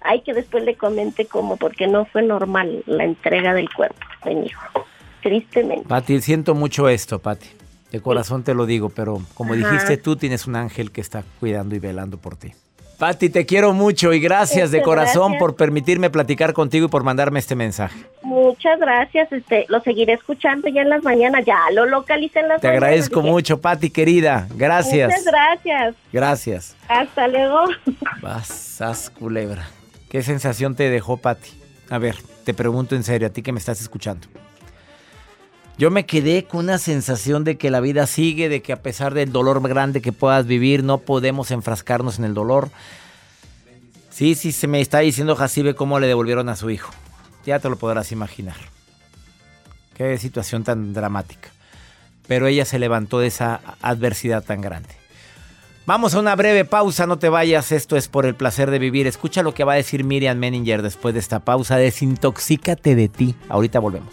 Hay 0.06 0.20
que 0.20 0.32
después 0.34 0.64
le 0.64 0.76
comente 0.76 1.26
cómo, 1.26 1.56
porque 1.56 1.86
no 1.86 2.04
fue 2.06 2.22
normal 2.22 2.82
la 2.86 3.04
entrega 3.04 3.54
del 3.54 3.72
cuerpo 3.72 4.00
de 4.24 4.34
mi 4.34 4.46
hijo. 4.46 4.62
Tristemente. 5.22 5.88
Pati, 5.88 6.20
siento 6.20 6.54
mucho 6.54 6.88
esto, 6.88 7.18
Pati. 7.18 7.48
De 7.90 8.00
corazón 8.00 8.42
te 8.42 8.54
lo 8.54 8.66
digo, 8.66 8.90
pero 8.90 9.20
como 9.34 9.54
Ajá. 9.54 9.70
dijiste 9.70 9.96
tú, 9.96 10.16
tienes 10.16 10.46
un 10.46 10.56
ángel 10.56 10.90
que 10.92 11.00
está 11.00 11.24
cuidando 11.40 11.74
y 11.74 11.78
velando 11.78 12.18
por 12.18 12.36
ti. 12.36 12.52
Pati, 12.98 13.28
te 13.28 13.44
quiero 13.44 13.74
mucho 13.74 14.14
y 14.14 14.20
gracias 14.20 14.70
de 14.70 14.80
corazón 14.80 15.32
gracias. 15.32 15.40
por 15.40 15.54
permitirme 15.56 16.08
platicar 16.08 16.54
contigo 16.54 16.86
y 16.86 16.88
por 16.88 17.04
mandarme 17.04 17.38
este 17.38 17.54
mensaje. 17.54 17.98
Muchas 18.22 18.80
gracias, 18.80 19.30
este, 19.32 19.66
lo 19.68 19.80
seguiré 19.80 20.14
escuchando 20.14 20.68
ya 20.68 20.80
en 20.80 20.88
las 20.88 21.02
mañanas, 21.02 21.44
ya 21.44 21.58
lo 21.74 21.84
localicé 21.84 22.40
en 22.40 22.48
las 22.48 22.60
Te 22.60 22.68
mañanas, 22.68 22.84
agradezco 22.84 23.20
dije, 23.20 23.32
mucho, 23.32 23.60
Pati, 23.60 23.90
querida. 23.90 24.48
Gracias. 24.56 25.10
Muchas 25.10 25.24
gracias, 25.26 25.94
Gracias. 26.12 26.76
hasta 26.88 27.28
luego. 27.28 27.64
Vas, 28.22 29.12
culebra. 29.18 29.66
¿Qué 30.08 30.22
sensación 30.22 30.74
te 30.74 30.88
dejó, 30.90 31.16
Pati? 31.16 31.50
A 31.90 31.98
ver, 31.98 32.16
te 32.44 32.54
pregunto 32.54 32.94
en 32.94 33.04
serio, 33.04 33.28
a 33.28 33.30
ti 33.30 33.42
que 33.42 33.52
me 33.52 33.58
estás 33.58 33.80
escuchando. 33.80 34.28
Yo 35.78 35.90
me 35.90 36.06
quedé 36.06 36.44
con 36.44 36.60
una 36.60 36.78
sensación 36.78 37.44
de 37.44 37.58
que 37.58 37.70
la 37.70 37.80
vida 37.80 38.06
sigue, 38.06 38.48
de 38.48 38.62
que 38.62 38.72
a 38.72 38.82
pesar 38.82 39.12
del 39.12 39.30
dolor 39.30 39.66
grande 39.68 40.00
que 40.00 40.12
puedas 40.12 40.46
vivir, 40.46 40.82
no 40.82 40.98
podemos 40.98 41.50
enfrascarnos 41.50 42.18
en 42.18 42.24
el 42.24 42.34
dolor. 42.34 42.70
Sí, 44.10 44.34
sí, 44.34 44.52
se 44.52 44.68
me 44.68 44.80
está 44.80 45.00
diciendo 45.00 45.36
Jacibe 45.36 45.74
cómo 45.74 46.00
le 46.00 46.06
devolvieron 46.06 46.48
a 46.48 46.56
su 46.56 46.70
hijo. 46.70 46.92
Ya 47.44 47.58
te 47.58 47.68
lo 47.68 47.76
podrás 47.76 48.10
imaginar. 48.10 48.56
Qué 49.94 50.16
situación 50.16 50.64
tan 50.64 50.94
dramática. 50.94 51.50
Pero 52.26 52.46
ella 52.46 52.64
se 52.64 52.78
levantó 52.78 53.18
de 53.18 53.26
esa 53.26 53.60
adversidad 53.82 54.42
tan 54.42 54.62
grande. 54.62 54.88
Vamos 55.86 56.16
a 56.16 56.18
una 56.18 56.34
breve 56.34 56.64
pausa, 56.64 57.06
no 57.06 57.16
te 57.16 57.28
vayas, 57.28 57.70
esto 57.70 57.96
es 57.96 58.08
por 58.08 58.26
el 58.26 58.34
placer 58.34 58.72
de 58.72 58.80
vivir. 58.80 59.06
Escucha 59.06 59.44
lo 59.44 59.54
que 59.54 59.62
va 59.62 59.74
a 59.74 59.76
decir 59.76 60.02
Miriam 60.02 60.36
Menninger 60.36 60.82
después 60.82 61.14
de 61.14 61.20
esta 61.20 61.38
pausa. 61.38 61.76
Desintoxícate 61.76 62.96
de 62.96 63.08
ti. 63.08 63.36
Ahorita 63.48 63.78
volvemos. 63.78 64.12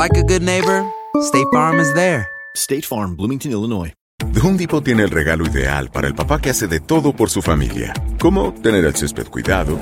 like 0.00 0.18
a 0.18 0.22
good 0.22 0.40
neighbor, 0.40 0.82
State 1.20 1.46
Farm 1.52 1.78
is 1.78 1.92
there. 1.92 2.26
State 2.56 2.86
Farm, 2.86 3.16
Bloomington, 3.16 3.52
Illinois. 3.52 3.92
The 4.32 4.40
Home 4.40 4.56
Depot 4.56 4.82
tiene 4.82 5.02
el 5.02 5.10
regalo 5.10 5.44
ideal 5.44 5.90
para 5.90 6.08
el 6.08 6.14
papá 6.14 6.40
que 6.40 6.48
hace 6.48 6.66
de 6.66 6.80
todo 6.80 7.12
por 7.12 7.28
su 7.28 7.42
familia, 7.42 7.92
como 8.18 8.54
tener 8.54 8.86
el 8.86 8.96
césped 8.96 9.26
cuidado 9.26 9.78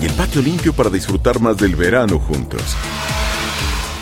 y 0.00 0.06
el 0.06 0.12
patio 0.14 0.42
limpio 0.42 0.72
para 0.72 0.90
disfrutar 0.90 1.40
más 1.40 1.56
del 1.58 1.76
verano 1.76 2.18
juntos. 2.18 2.62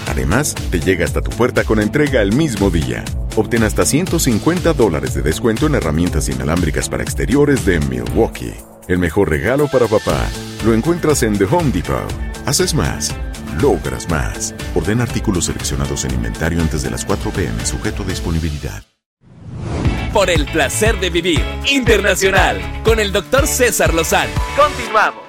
Además, 0.07 0.55
te 0.71 0.81
llega 0.81 1.05
hasta 1.05 1.21
tu 1.21 1.33
puerta 1.33 1.65
con 1.65 1.81
entrega 1.81 2.23
el 2.23 2.33
mismo 2.33 2.71
día. 2.71 3.05
Obtén 3.37 3.65
hasta 3.65 3.85
150 3.85 4.73
dólares 4.73 5.13
de 5.13 5.21
descuento 5.21 5.67
en 5.67 5.75
herramientas 5.75 6.31
inalámbricas 6.31 6.89
para 6.89 7.03
exteriores 7.03 7.67
de 7.67 7.79
Milwaukee. 7.81 8.55
El 8.89 8.99
mejor 8.99 9.29
regalo 9.29 9.69
para 9.69 9.87
papá 9.87 10.27
lo 10.65 10.73
encuentras 10.73 11.23
en 11.25 11.37
The 11.37 11.45
Home 11.45 11.73
Depot. 11.73 12.11
Haces 12.47 12.73
más, 12.73 13.15
logras 13.61 14.09
más. 14.09 14.55
Orden 14.75 15.01
artículos 15.01 15.47
seleccionados 15.47 16.05
en 16.05 16.15
inventario 16.15 16.61
antes 16.61 16.83
de 16.83 16.91
las 16.91 17.05
4 17.05 17.31
pm, 17.31 17.65
sujeto 17.65 18.03
a 18.03 18.07
disponibilidad. 18.07 18.83
Por 20.13 20.31
el 20.31 20.47
placer 20.47 20.99
de 21.01 21.11
vivir 21.11 21.43
internacional 21.71 22.61
con 22.83 22.99
el 22.99 23.13
doctor 23.13 23.47
César 23.47 23.93
Lozano. 23.93 24.33
Continuamos. 24.57 25.29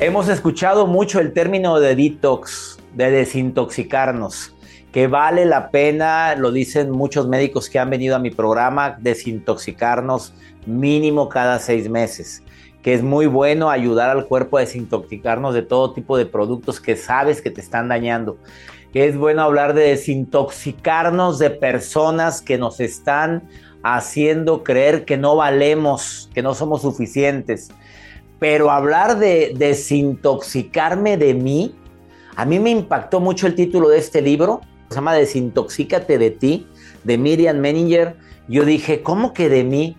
Hemos 0.00 0.28
escuchado 0.28 0.86
mucho 0.86 1.18
el 1.18 1.32
término 1.32 1.80
de 1.80 1.96
detox, 1.96 2.78
de 2.94 3.10
desintoxicarnos, 3.10 4.54
que 4.92 5.08
vale 5.08 5.44
la 5.44 5.70
pena, 5.70 6.36
lo 6.36 6.52
dicen 6.52 6.90
muchos 6.90 7.26
médicos 7.26 7.68
que 7.68 7.80
han 7.80 7.90
venido 7.90 8.14
a 8.14 8.20
mi 8.20 8.30
programa, 8.30 8.96
desintoxicarnos 9.00 10.34
mínimo 10.66 11.28
cada 11.28 11.58
seis 11.58 11.90
meses, 11.90 12.44
que 12.82 12.94
es 12.94 13.02
muy 13.02 13.26
bueno 13.26 13.70
ayudar 13.70 14.10
al 14.10 14.26
cuerpo 14.26 14.56
a 14.56 14.60
desintoxicarnos 14.60 15.54
de 15.54 15.62
todo 15.62 15.92
tipo 15.92 16.16
de 16.16 16.26
productos 16.26 16.80
que 16.80 16.96
sabes 16.96 17.42
que 17.42 17.50
te 17.50 17.60
están 17.60 17.88
dañando, 17.88 18.38
que 18.92 19.06
es 19.06 19.16
bueno 19.16 19.42
hablar 19.42 19.74
de 19.74 19.88
desintoxicarnos 19.88 21.38
de 21.38 21.50
personas 21.50 22.40
que 22.40 22.58
nos 22.58 22.80
están 22.80 23.48
haciendo 23.82 24.64
creer 24.64 25.04
que 25.04 25.16
no 25.16 25.36
valemos, 25.36 26.30
que 26.34 26.42
no 26.42 26.54
somos 26.54 26.82
suficientes. 26.82 27.70
Pero 28.38 28.70
hablar 28.70 29.18
de 29.18 29.52
desintoxicarme 29.56 31.16
de 31.16 31.34
mí, 31.34 31.74
a 32.36 32.44
mí 32.44 32.60
me 32.60 32.70
impactó 32.70 33.20
mucho 33.20 33.46
el 33.46 33.54
título 33.54 33.88
de 33.88 33.98
este 33.98 34.22
libro, 34.22 34.60
se 34.88 34.94
llama 34.94 35.14
Desintoxícate 35.14 36.18
de 36.18 36.30
ti, 36.30 36.66
de 37.04 37.18
Miriam 37.18 37.58
Menninger. 37.58 38.16
Yo 38.48 38.64
dije, 38.64 39.02
¿cómo 39.02 39.32
que 39.32 39.48
de 39.48 39.64
mí? 39.64 39.96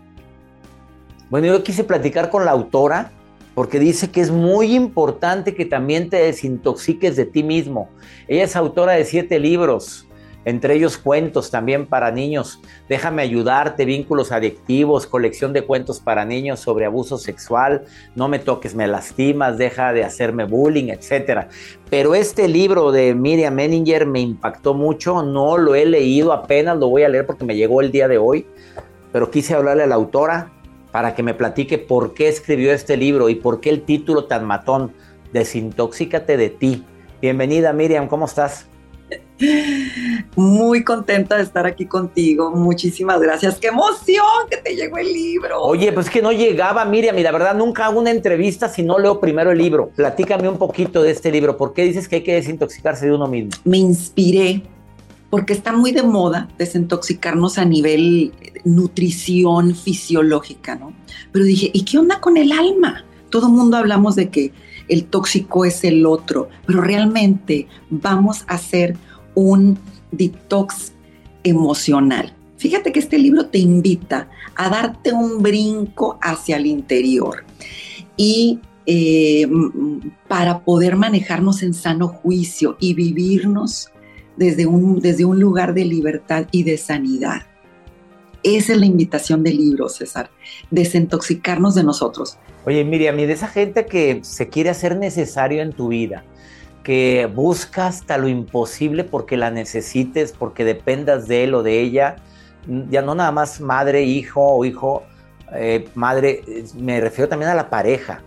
Bueno, 1.30 1.48
yo 1.48 1.64
quise 1.64 1.84
platicar 1.84 2.30
con 2.30 2.46
la 2.46 2.52
autora 2.52 3.12
porque 3.56 3.80
dice 3.80 4.10
que 4.10 4.22
es 4.22 4.32
muy 4.32 4.76
importante 4.76 5.54
que 5.54 5.66
también 5.66 6.10
te 6.10 6.18
desintoxiques 6.18 7.16
de 7.16 7.26
ti 7.26 7.44
mismo. 7.44 7.90
Ella 8.28 8.44
es 8.44 8.56
autora 8.56 8.94
de 8.94 9.06
siete 9.06 9.40
libros 9.40 10.10
entre 10.46 10.76
ellos 10.76 10.98
cuentos 10.98 11.52
también 11.52 11.86
para 11.86 12.12
niños. 12.12 12.60
Déjame 12.88 13.22
ayudarte, 13.22 13.86
vínculos 13.86 14.32
adictivos, 14.32 15.06
colección 15.06 15.54
de 15.54 15.64
cuentos 15.64 16.00
para 16.00 16.26
niños 16.26 16.60
sobre 16.60 16.86
abuso 16.86 17.18
sexual, 17.18 17.84
no 18.16 18.28
me 18.28 18.40
toques, 18.40 18.76
me 18.76 18.88
lastimas, 18.88 19.58
deja 19.58 19.94
de 19.94 20.04
hacerme 20.04 20.46
bullying, 20.46 20.90
etc. 20.90 21.48
Pero 21.90 22.16
este 22.16 22.48
libro 22.48 22.92
de 22.92 23.14
Miriam 23.14 23.54
Menninger 23.54 24.06
me 24.06 24.22
impactó 24.22 24.74
mucho, 24.74 25.22
no 25.24 25.58
lo 25.58 25.76
he 25.76 25.86
leído 25.86 26.34
apenas, 26.34 26.78
lo 26.78 26.90
voy 26.90 27.04
a 27.04 27.10
leer 27.10 27.26
porque 27.26 27.46
me 27.46 27.56
llegó 27.56 27.82
el 27.82 27.92
día 27.92 28.08
de 28.08 28.18
hoy, 28.18 28.48
pero 29.12 29.30
quise 29.30 29.54
hablarle 29.54 29.84
a 29.84 29.88
la 29.88 29.96
autora 29.96 30.54
para 30.92 31.16
que 31.16 31.24
me 31.24 31.34
platique 31.34 31.78
por 31.78 32.14
qué 32.14 32.28
escribió 32.28 32.72
este 32.74 32.98
libro 32.98 33.30
y 33.30 33.36
por 33.36 33.60
qué 33.62 33.70
el 33.70 33.84
título 33.84 34.26
tan 34.26 34.46
matón, 34.46 34.94
Desintoxícate 35.34 36.38
de 36.38 36.50
ti. 36.50 36.84
Bienvenida 37.22 37.74
Miriam, 37.74 38.08
¿cómo 38.08 38.26
estás? 38.26 38.68
Muy 40.36 40.84
contenta 40.84 41.38
de 41.38 41.44
estar 41.44 41.66
aquí 41.66 41.86
contigo. 41.86 42.52
Muchísimas 42.52 43.20
gracias. 43.22 43.56
¡Qué 43.56 43.68
emoción 43.68 44.26
que 44.50 44.58
te 44.58 44.76
llegó 44.76 44.98
el 44.98 45.12
libro! 45.12 45.62
Oye, 45.62 45.92
pues 45.94 46.10
que 46.10 46.22
no 46.22 46.32
llegaba, 46.32 46.84
Miriam, 46.86 47.18
y 47.18 47.24
la 47.24 47.32
verdad 47.32 47.56
nunca 47.56 47.86
hago 47.86 48.00
una 48.00 48.12
entrevista 48.12 48.68
si 48.68 48.84
no 48.84 49.00
leo 49.00 49.20
primero 49.20 49.52
el 49.52 49.58
libro. 49.58 49.90
Platícame 49.96 50.50
un 50.50 50.58
poquito 50.58 51.02
de 51.02 51.12
este 51.12 51.32
libro. 51.32 51.58
¿Por 51.58 51.74
qué 51.74 51.84
dices 51.84 52.08
que 52.08 52.18
hay 52.18 52.24
que 52.24 52.34
desintoxicarse 52.36 53.06
de 53.06 53.14
uno 53.14 53.28
mismo? 53.28 53.52
Me 53.64 53.78
inspiré 53.78 54.62
porque 55.30 55.54
está 55.54 55.74
muy 55.74 55.92
de 55.92 56.04
moda 56.04 56.50
desintoxicarnos 56.58 57.58
a 57.58 57.66
nivel 57.66 58.34
nutrición 58.64 59.76
fisiológica, 59.76 60.76
¿no? 60.76 60.94
Pero 61.32 61.46
dije, 61.46 61.70
¿y 61.74 61.84
qué 61.84 61.98
onda 61.98 62.20
con 62.20 62.38
el 62.38 62.52
alma? 62.52 63.06
Todo 63.30 63.48
el 63.48 63.54
mundo 63.54 63.78
hablamos 63.78 64.16
de 64.16 64.30
que 64.30 64.52
el 64.88 65.06
tóxico 65.06 65.66
es 65.66 65.84
el 65.84 66.06
otro, 66.06 66.50
pero 66.66 66.82
realmente 66.82 67.68
vamos 67.90 68.44
a 68.48 68.56
hacer 68.56 68.98
un 69.36 69.78
detox 70.12 70.94
emocional. 71.44 72.34
Fíjate 72.58 72.92
que 72.92 73.00
este 73.00 73.20
libro 73.20 73.46
te 73.46 73.60
invita 73.60 74.30
a 74.56 74.70
darte 74.70 75.14
un 75.14 75.42
brinco 75.42 76.20
hacia 76.22 76.58
el 76.58 76.66
interior 76.66 77.46
y 78.18 78.60
eh, 78.86 79.48
para 80.28 80.66
poder 80.66 80.98
manejarnos 80.98 81.62
en 81.62 81.74
sano 81.74 82.08
juicio 82.08 82.76
y 82.80 82.96
vivirnos 82.96 83.92
desde 84.40 84.66
un, 84.66 85.00
desde 85.02 85.26
un 85.26 85.40
lugar 85.40 85.74
de 85.74 85.84
libertad 85.84 86.48
y 86.52 86.64
de 86.64 86.78
sanidad. 86.78 87.42
Esa 88.42 88.72
es 88.72 88.80
la 88.80 88.86
invitación 88.86 89.44
del 89.44 89.58
libro, 89.58 89.90
César, 89.90 90.30
desintoxicarnos 90.72 91.76
de 91.76 91.84
nosotros. 91.84 92.38
Oye, 92.66 92.86
Miriam, 92.86 93.20
y 93.20 93.26
de 93.26 93.34
esa 93.34 93.50
gente 93.50 93.86
que 93.86 94.22
se 94.24 94.48
quiere 94.48 94.70
hacer 94.70 94.96
necesario 94.96 95.62
en 95.62 95.74
tu 95.74 95.90
vida, 95.90 96.24
que 96.84 97.30
busca 97.36 97.88
hasta 97.88 98.18
lo 98.18 98.30
imposible 98.30 99.04
porque 99.04 99.36
la 99.36 99.52
necesites, 99.52 100.32
porque 100.32 100.64
dependas 100.64 101.28
de 101.28 101.44
él 101.44 101.54
o 101.54 101.62
de 101.62 101.82
ella, 101.82 102.16
ya 102.90 103.02
no 103.02 103.16
nada 103.16 103.34
más 103.34 103.60
madre, 103.60 104.04
hijo 104.04 104.42
o 104.42 104.64
hijo, 104.64 105.04
eh, 105.54 105.90
madre, 105.96 106.44
me 106.78 107.02
refiero 107.02 107.28
también 107.28 107.52
a 107.52 107.56
la 107.56 107.70
pareja. 107.70 108.24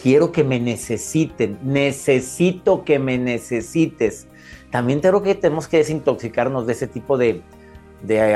Quiero 0.00 0.30
que 0.30 0.44
me 0.44 0.60
necesiten, 0.60 1.58
necesito 1.64 2.84
que 2.84 3.00
me 3.00 3.18
necesites 3.18 4.28
también 4.76 5.00
creo 5.00 5.22
que 5.22 5.34
tenemos 5.34 5.68
que 5.68 5.78
desintoxicarnos 5.78 6.66
de 6.66 6.74
ese 6.74 6.86
tipo 6.86 7.16
de, 7.16 7.40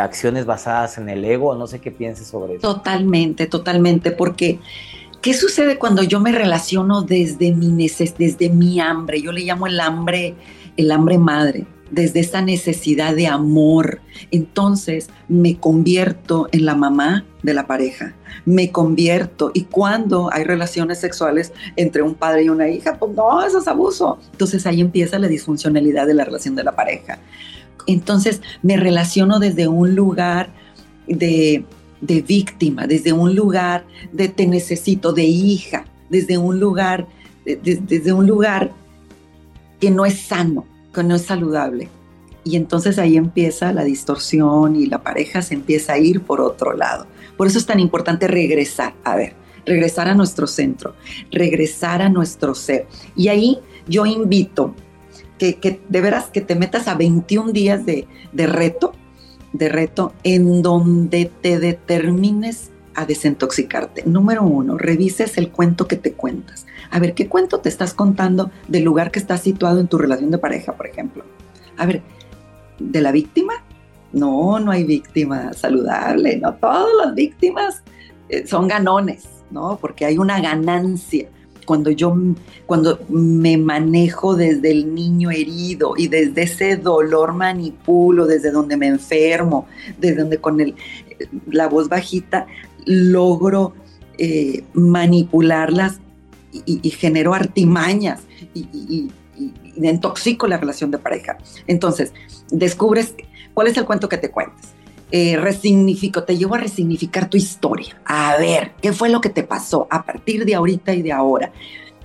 acciones 0.01 0.47
basadas 0.47 0.97
en 0.97 1.11
el 1.11 1.23
ego. 1.23 1.55
No 1.55 1.67
sé 1.67 1.81
qué 1.81 1.91
pienses 1.91 2.29
sobre 2.29 2.55
eso. 2.55 2.77
Totalmente, 2.77 3.47
totalmente, 3.47 4.11
porque 4.11 4.59
¿qué 5.21 5.35
sucede 5.35 5.77
cuando 5.77 6.03
yo 6.03 6.19
me 6.19 6.33
relaciono 6.33 7.03
desde 7.03 7.53
mi, 7.53 7.71
desde 7.77 8.49
mi 8.49 8.81
hambre? 8.81 9.21
Yo 9.21 9.33
le 9.33 9.43
llamo 9.43 9.67
el 9.67 9.79
hambre, 9.81 10.35
el 10.79 10.91
hambre 10.91 11.19
madre 11.19 11.67
desde 11.91 12.21
esa 12.21 12.43
necesidad 12.43 13.15
de 13.15 13.27
amor. 13.27 14.01
Entonces 14.31 15.11
me 15.29 15.59
convierto 15.59 16.49
en 16.53 16.65
la 16.65 16.75
mamá 16.75 17.25
de 17.43 17.55
la 17.55 17.67
pareja, 17.67 18.15
me 18.45 18.71
convierto 18.71 19.51
y 19.55 19.65
cuando 19.65 20.31
hay 20.33 20.45
relaciones 20.45 20.99
sexuales 20.99 21.53
entre 21.77 22.03
un 22.03 22.15
padre 22.15 22.45
y 22.45 22.49
una 22.49 22.69
hija, 22.69 22.99
pues 22.99 23.15
no, 23.15 23.45
eso 23.45 23.59
es 23.59 23.69
abuso. 23.69 24.19
Entonces 24.33 24.67
ahí 24.67 24.81
empieza 24.81 25.19
la 25.19 25.29
disfuncionalidad 25.29 26.07
de 26.07 26.15
la 26.15 26.25
relación 26.25 26.55
de 26.55 26.65
la 26.65 26.77
pareja. 26.77 27.19
Entonces 27.87 28.41
me 28.63 28.77
relaciono 28.77 29.39
desde 29.39 29.69
un 29.69 29.95
lugar 29.95 30.51
de, 31.09 31.65
víctima, 32.01 32.87
desde 32.87 33.13
un 33.13 33.35
lugar 33.35 33.85
de 34.13 34.29
te 34.29 34.47
necesito, 34.47 35.13
de 35.13 35.25
hija, 35.25 35.85
desde 36.09 36.39
un 36.39 36.61
lugar, 36.61 37.07
desde 37.45 38.13
un 38.13 38.27
lugar 38.27 38.73
que 39.81 39.91
no 39.91 40.05
es 40.05 40.21
sano 40.21 40.67
que 40.93 41.03
no 41.03 41.15
es 41.15 41.23
saludable. 41.23 41.89
Y 42.43 42.57
entonces 42.57 42.99
ahí 42.99 43.17
empieza 43.17 43.73
la 43.73 43.85
distorsión 43.85 44.77
y 44.77 44.87
la 44.87 45.03
pareja 45.03 45.43
se 45.43 45.55
empieza 45.55 45.95
a 45.95 45.99
ir 45.99 46.23
por 46.23 46.41
otro 46.41 46.75
lado. 46.75 47.07
Por 47.37 47.47
eso 47.47 47.59
es 47.59 47.67
tan 47.67 47.81
importante 47.81 48.27
regresar, 48.27 48.95
a 49.05 49.17
ver, 49.17 49.35
regresar 49.67 50.09
a 50.09 50.15
nuestro 50.15 50.47
centro, 50.47 50.95
regresar 51.31 52.03
a 52.03 52.09
nuestro 52.09 52.55
ser. 52.55 52.87
Y 53.15 53.29
ahí 53.29 53.59
yo 53.87 54.07
invito 54.07 54.75
que, 55.39 55.81
de 55.89 56.01
veras 56.01 56.27
que 56.27 56.41
te 56.41 56.55
metas 56.55 56.89
a 56.89 56.95
21 56.95 57.53
días 57.53 57.87
de, 57.87 58.07
de 58.33 58.47
reto, 58.47 58.93
de 59.53 59.69
reto 59.69 60.13
en 60.23 60.63
donde 60.63 61.31
te 61.41 61.59
determines 61.59 62.71
a 62.95 63.07
desintoxicarte. 63.07 64.05
Número 64.05 64.43
uno, 64.43 64.77
revises 64.77 65.39
el 65.39 65.51
cuento 65.51 65.87
que 65.89 65.97
te 65.97 66.13
cuentas. 66.13 66.67
A 66.91 66.99
ver, 66.99 67.15
¿qué 67.15 67.29
cuento 67.29 67.61
te 67.61 67.69
estás 67.69 67.95
contando 67.95 68.51
del 68.69 68.85
lugar 68.85 69.11
que 69.11 69.19
estás 69.19 69.43
situado 69.43 69.81
en 69.81 69.89
tu 69.89 69.99
relación 69.99 70.31
de 70.31 70.39
pareja, 70.39 70.73
por 70.73 70.87
ejemplo? 70.87 71.25
A 71.77 71.87
ver, 71.87 72.03
¿de 72.79 73.01
la 73.01 73.13
víctima? 73.13 73.55
No, 74.13 74.59
no 74.59 74.73
hay 74.73 74.85
víctima 74.85 75.53
saludable, 75.53 76.37
no 76.39 76.55
todas 76.55 76.89
las 77.05 77.15
víctimas 77.15 77.83
eh, 78.29 78.47
son 78.47 78.67
ganones, 78.67 79.25
¿no? 79.51 79.79
Porque 79.81 80.05
hay 80.05 80.19
una 80.19 80.41
ganancia 80.41 81.29
cuando 81.65 81.93
yo 81.93 82.17
cuando 82.67 82.99
me 83.09 83.57
manejo 83.57 84.35
desde 84.35 84.73
el 84.73 84.93
niño 84.93 85.31
herido 85.31 85.95
y 85.97 86.09
desde 86.09 86.43
ese 86.43 86.77
dolor 86.77 87.33
manipulo, 87.33 88.27
desde 88.27 88.51
donde 88.51 88.77
me 88.77 88.89
enfermo, 88.89 89.69
desde 89.97 90.17
donde 90.17 90.39
con 90.39 90.61
el, 90.61 90.75
la 91.47 91.69
voz 91.69 91.89
bajita 91.89 92.49
logro 92.87 93.75
eh, 94.19 94.65
manipularlas 94.73 96.01
y, 96.53 96.91
genero 96.91 97.35
artimañas 97.35 98.21
y, 98.55 99.11
intoxico 99.77 100.47
la 100.47 100.59
relación 100.59 100.91
de 100.91 100.99
pareja. 100.99 101.39
Entonces, 101.67 102.13
descubres 102.51 103.15
cuál 103.55 103.69
es 103.69 103.77
el 103.77 103.85
cuento 103.85 104.09
que 104.09 104.19
te 104.19 104.31
cuentas. 104.31 104.75
Eh, 105.13 105.37
resignifico, 105.37 106.23
te 106.23 106.37
llevo 106.37 106.55
a 106.55 106.59
resignificar 106.59 107.29
tu 107.29 107.37
historia. 107.37 108.01
A 108.05 108.37
ver, 108.37 108.73
¿qué 108.81 108.93
fue 108.93 109.09
lo 109.09 109.21
que 109.21 109.29
te 109.29 109.43
pasó 109.43 109.89
a 109.91 110.05
partir 110.05 110.45
de 110.45 110.55
ahorita 110.55 110.95
y 110.95 111.03
de 111.03 111.13
ahora? 111.13 111.53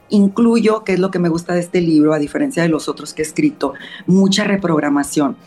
Incluyo, 0.09 0.83
que 0.83 0.93
es 0.93 0.99
lo 0.99 1.11
que 1.11 1.19
me 1.19 1.29
gusta 1.29 1.53
de 1.53 1.59
este 1.59 1.81
libro, 1.81 2.13
a 2.13 2.19
diferencia 2.19 2.63
de 2.63 2.69
los 2.69 2.89
otros 2.89 3.13
que 3.13 3.21
he 3.21 3.25
escrito, 3.25 3.73
mucha 4.07 4.43
reprogramación. 4.43 5.37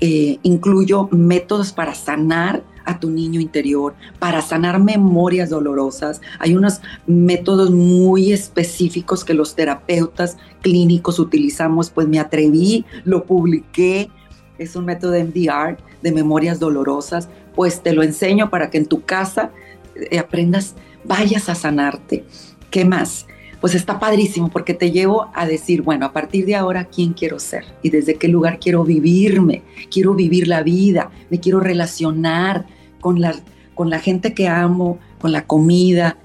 Eh, 0.00 0.38
incluyo 0.44 1.08
métodos 1.10 1.72
para 1.72 1.92
sanar 1.94 2.62
a 2.84 3.00
tu 3.00 3.10
niño 3.10 3.40
interior, 3.40 3.94
para 4.18 4.40
sanar 4.40 4.80
memorias 4.80 5.50
dolorosas. 5.50 6.22
Hay 6.38 6.56
unos 6.56 6.80
métodos 7.06 7.70
muy 7.70 8.32
específicos 8.32 9.24
que 9.24 9.34
los 9.34 9.54
terapeutas 9.54 10.38
clínicos 10.62 11.18
utilizamos, 11.18 11.90
pues 11.90 12.08
me 12.08 12.18
atreví, 12.18 12.86
lo 13.04 13.24
publiqué. 13.24 14.08
Es 14.56 14.74
un 14.74 14.86
método 14.86 15.10
de 15.12 15.24
MDR, 15.24 15.76
de 16.00 16.12
memorias 16.12 16.60
dolorosas. 16.60 17.28
Pues 17.54 17.82
te 17.82 17.92
lo 17.92 18.02
enseño 18.02 18.48
para 18.50 18.70
que 18.70 18.78
en 18.78 18.86
tu 18.86 19.02
casa 19.02 19.50
eh, 19.94 20.18
aprendas, 20.18 20.74
vayas 21.04 21.48
a 21.48 21.54
sanarte. 21.54 22.24
¿Qué 22.70 22.84
más? 22.84 23.26
Pues 23.60 23.74
está 23.74 23.98
padrísimo 23.98 24.48
porque 24.48 24.74
te 24.74 24.90
llevo 24.90 25.30
a 25.34 25.46
decir, 25.46 25.82
bueno, 25.82 26.06
a 26.06 26.12
partir 26.12 26.46
de 26.46 26.56
ahora, 26.56 26.84
¿quién 26.84 27.12
quiero 27.12 27.38
ser? 27.38 27.64
Y 27.82 27.90
desde 27.90 28.14
qué 28.14 28.28
lugar 28.28 28.58
quiero 28.60 28.84
vivirme, 28.84 29.62
quiero 29.90 30.14
vivir 30.14 30.46
la 30.48 30.62
vida, 30.62 31.10
me 31.30 31.40
quiero 31.40 31.60
relacionar, 31.60 32.66
con 33.00 33.20
la, 33.20 33.34
con 33.74 33.90
la 33.90 33.98
gente 33.98 34.34
que 34.34 34.48
amo, 34.48 34.98
con 35.20 35.32
la 35.32 35.46
comida 35.46 36.18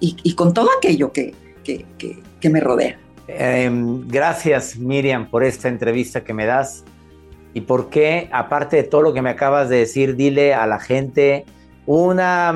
y, 0.00 0.34
con 0.34 0.52
todo 0.52 0.68
aquello 0.76 1.12
que, 1.12 1.34
que, 1.64 2.50
me 2.50 2.58
rodea. 2.58 2.98
Em, 3.28 4.06
gracias 4.08 4.76
Miriam 4.76 5.30
por 5.30 5.44
esta 5.44 5.68
entrevista 5.68 6.24
que 6.24 6.34
me 6.34 6.44
das 6.44 6.84
y 7.54 7.60
por 7.60 7.88
qué, 7.88 8.28
aparte 8.32 8.76
de 8.76 8.82
todo 8.82 9.02
lo 9.02 9.12
que 9.12 9.22
me 9.22 9.30
acabas 9.30 9.68
de 9.68 9.76
decir, 9.76 10.16
dile 10.16 10.54
a 10.54 10.66
la 10.66 10.80
gente 10.80 11.44
una, 11.86 12.52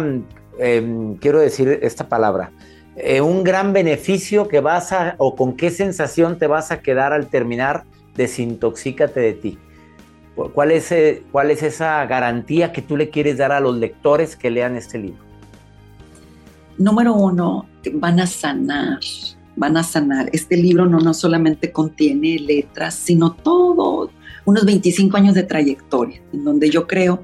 em, 0.59 1.15
quiero 1.17 1.39
decir 1.39 1.79
esta 1.83 2.09
palabra, 2.09 2.51
eh, 2.97 3.21
un 3.21 3.45
gran 3.45 3.73
beneficio 3.73 4.49
que 4.49 4.61
vas 4.61 4.93
a, 4.93 5.17
o 5.19 5.37
con 5.37 5.55
qué 5.55 5.71
sensación 5.71 6.39
te 6.39 6.47
vas 6.47 6.73
a 6.73 6.81
quedar 6.81 7.13
al 7.13 7.29
terminar, 7.29 7.85
desintoxícate 8.15 9.21
de 9.21 9.33
ti. 9.35 9.59
¿Cuál 10.35 10.71
es, 10.71 10.93
eh, 10.93 11.23
¿Cuál 11.33 11.51
es 11.51 11.63
esa 11.63 12.05
garantía 12.07 12.73
que 12.73 12.83
tú 12.83 12.97
le 12.97 13.09
quieres 13.09 13.39
dar 13.39 13.53
a 13.53 13.61
los 13.61 13.77
lectores 13.77 14.37
que 14.37 14.51
lean 14.51 14.77
este 14.77 14.99
libro? 14.99 15.25
Número 16.79 17.15
uno, 17.15 17.67
van 17.95 18.21
a 18.21 18.27
sanar, 18.27 19.01
van 19.57 19.77
a 19.77 19.83
sanar. 19.83 20.29
Este 20.33 20.57
libro 20.57 20.87
no, 20.87 20.99
no 20.99 21.15
solamente 21.15 21.73
contiene 21.73 22.39
letras, 22.39 22.95
sino 22.95 23.33
todo, 23.33 24.11
unos 24.45 24.65
25 24.65 25.17
años 25.17 25.35
de 25.35 25.43
trayectoria, 25.43 26.21
en 26.33 26.45
donde 26.45 26.69
yo 26.71 26.87
creo 26.87 27.23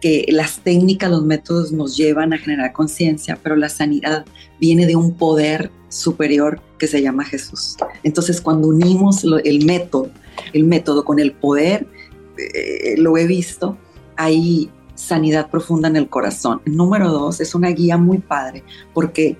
que 0.00 0.26
las 0.28 0.60
técnicas, 0.60 1.10
los 1.10 1.24
métodos 1.24 1.72
nos 1.72 1.96
llevan 1.96 2.32
a 2.32 2.38
generar 2.38 2.72
conciencia, 2.72 3.38
pero 3.42 3.56
la 3.56 3.68
sanidad 3.68 4.24
viene 4.60 4.86
de 4.86 4.96
un 4.96 5.14
poder 5.14 5.70
superior 5.88 6.60
que 6.78 6.86
se 6.86 7.02
llama 7.02 7.24
Jesús. 7.24 7.76
Entonces, 8.02 8.40
cuando 8.40 8.68
unimos 8.68 9.24
el 9.44 9.64
método, 9.64 10.10
el 10.52 10.64
método 10.64 11.04
con 11.04 11.18
el 11.18 11.32
poder, 11.32 11.86
eh, 12.36 12.94
lo 12.96 13.16
he 13.16 13.26
visto, 13.26 13.76
hay 14.16 14.70
sanidad 14.94 15.50
profunda 15.50 15.88
en 15.88 15.96
el 15.96 16.08
corazón. 16.08 16.60
Número 16.64 17.10
dos, 17.10 17.40
es 17.40 17.54
una 17.54 17.70
guía 17.70 17.96
muy 17.96 18.18
padre, 18.18 18.62
porque 18.94 19.36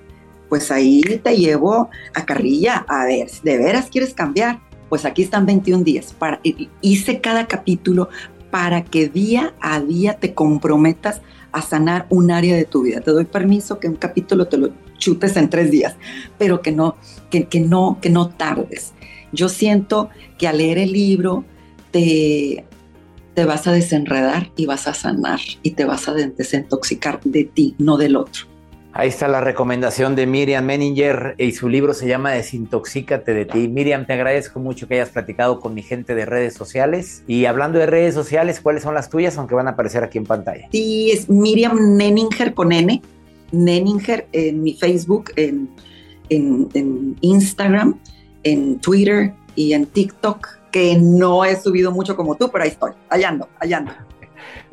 pues 0.49 0.71
ahí 0.71 1.03
te 1.03 1.37
llevo 1.37 1.91
a 2.15 2.25
carrilla, 2.25 2.87
a 2.89 3.05
ver, 3.05 3.31
¿de 3.43 3.59
veras 3.59 3.89
quieres 3.91 4.15
cambiar? 4.15 4.61
Pues 4.89 5.05
aquí 5.05 5.23
están 5.23 5.45
21 5.45 5.85
días. 5.85 6.15
Para, 6.19 6.41
hice 6.81 7.21
cada 7.21 7.47
capítulo 7.47 8.09
para 8.51 8.85
que 8.85 9.09
día 9.09 9.55
a 9.61 9.81
día 9.81 10.15
te 10.15 10.35
comprometas 10.35 11.21
a 11.53 11.63
sanar 11.63 12.07
un 12.11 12.31
área 12.31 12.57
de 12.57 12.65
tu 12.65 12.83
vida. 12.83 13.01
Te 13.01 13.11
doy 13.11 13.25
permiso 13.25 13.79
que 13.79 13.89
un 13.89 13.97
capítulo 13.97 14.49
te 14.49 14.59
lo 14.59 14.71
chutes 14.99 15.37
en 15.37 15.49
tres 15.49 15.71
días, 15.71 15.97
pero 16.39 16.61
que 16.61 16.73
no, 16.73 16.97
que, 17.31 17.47
no, 17.61 17.99
que 18.01 18.11
no 18.11 18.29
tardes. 18.29 18.93
Yo 19.33 19.49
siento 19.49 20.11
que 20.39 20.49
al 20.49 20.59
leer 20.59 20.79
el 20.79 20.93
libro 20.93 21.45
te, 21.91 22.65
te 23.35 23.45
vas 23.45 23.67
a 23.67 23.73
desenredar 23.73 24.51
y 24.57 24.67
vas 24.67 24.89
a 24.89 24.95
sanar 24.95 25.41
y 25.63 25.73
te 25.73 25.85
vas 25.85 26.09
a 26.09 26.15
desintoxicar 26.15 27.21
de 27.23 27.45
ti, 27.45 27.75
no 27.79 27.97
del 27.97 28.17
otro. 28.17 28.47
Ahí 28.99 29.11
está 29.11 29.29
la 29.29 29.41
recomendación 29.41 30.17
de 30.17 30.27
Miriam 30.27 30.65
Menninger 30.65 31.37
y 31.39 31.53
su 31.53 31.69
libro 31.69 31.95
se 31.95 32.09
llama 32.09 32.33
Desintoxícate 32.33 33.33
de 33.33 33.45
ti. 33.45 33.69
Miriam, 33.69 34.05
te 34.05 34.15
agradezco 34.15 34.59
mucho 34.59 34.89
que 34.89 34.95
hayas 34.95 35.11
platicado 35.11 35.61
con 35.61 35.73
mi 35.73 35.85
gente 35.85 36.17
de 36.17 36.27
redes 36.27 36.55
sociales. 36.55 37.23
Y 37.29 37.45
hablando 37.45 37.79
de 37.79 37.87
redes 37.87 38.13
sociales, 38.13 38.61
¿cuáles 38.61 38.83
son 38.83 38.95
las 38.95 39.09
tuyas? 39.09 39.39
Aunque 39.39 39.55
van 39.55 39.69
a 39.69 39.71
aparecer 39.71 40.03
aquí 40.03 40.19
en 40.19 40.25
pantalla. 40.25 40.67
Sí, 40.73 41.13
es 41.13 41.31
Miriam 41.31 41.97
Neninger 41.97 42.55
con 42.55 42.73
N. 42.73 43.01
Neninger 43.53 44.27
en 44.33 44.65
mi 44.65 44.75
Facebook, 44.75 45.31
en, 45.37 45.69
en 46.29 47.17
Instagram, 47.21 48.01
en 48.43 48.81
Twitter 48.81 49.33
y 49.55 49.75
en 49.75 49.87
TikTok, 49.87 50.45
que 50.73 50.99
no 51.01 51.45
he 51.45 51.55
subido 51.55 51.93
mucho 51.93 52.17
como 52.17 52.35
tú, 52.35 52.51
pero 52.51 52.65
ahí 52.65 52.71
estoy, 52.71 52.91
allá 53.11 53.29
ando, 53.29 53.49
allá 53.61 53.77
ando. 53.77 53.93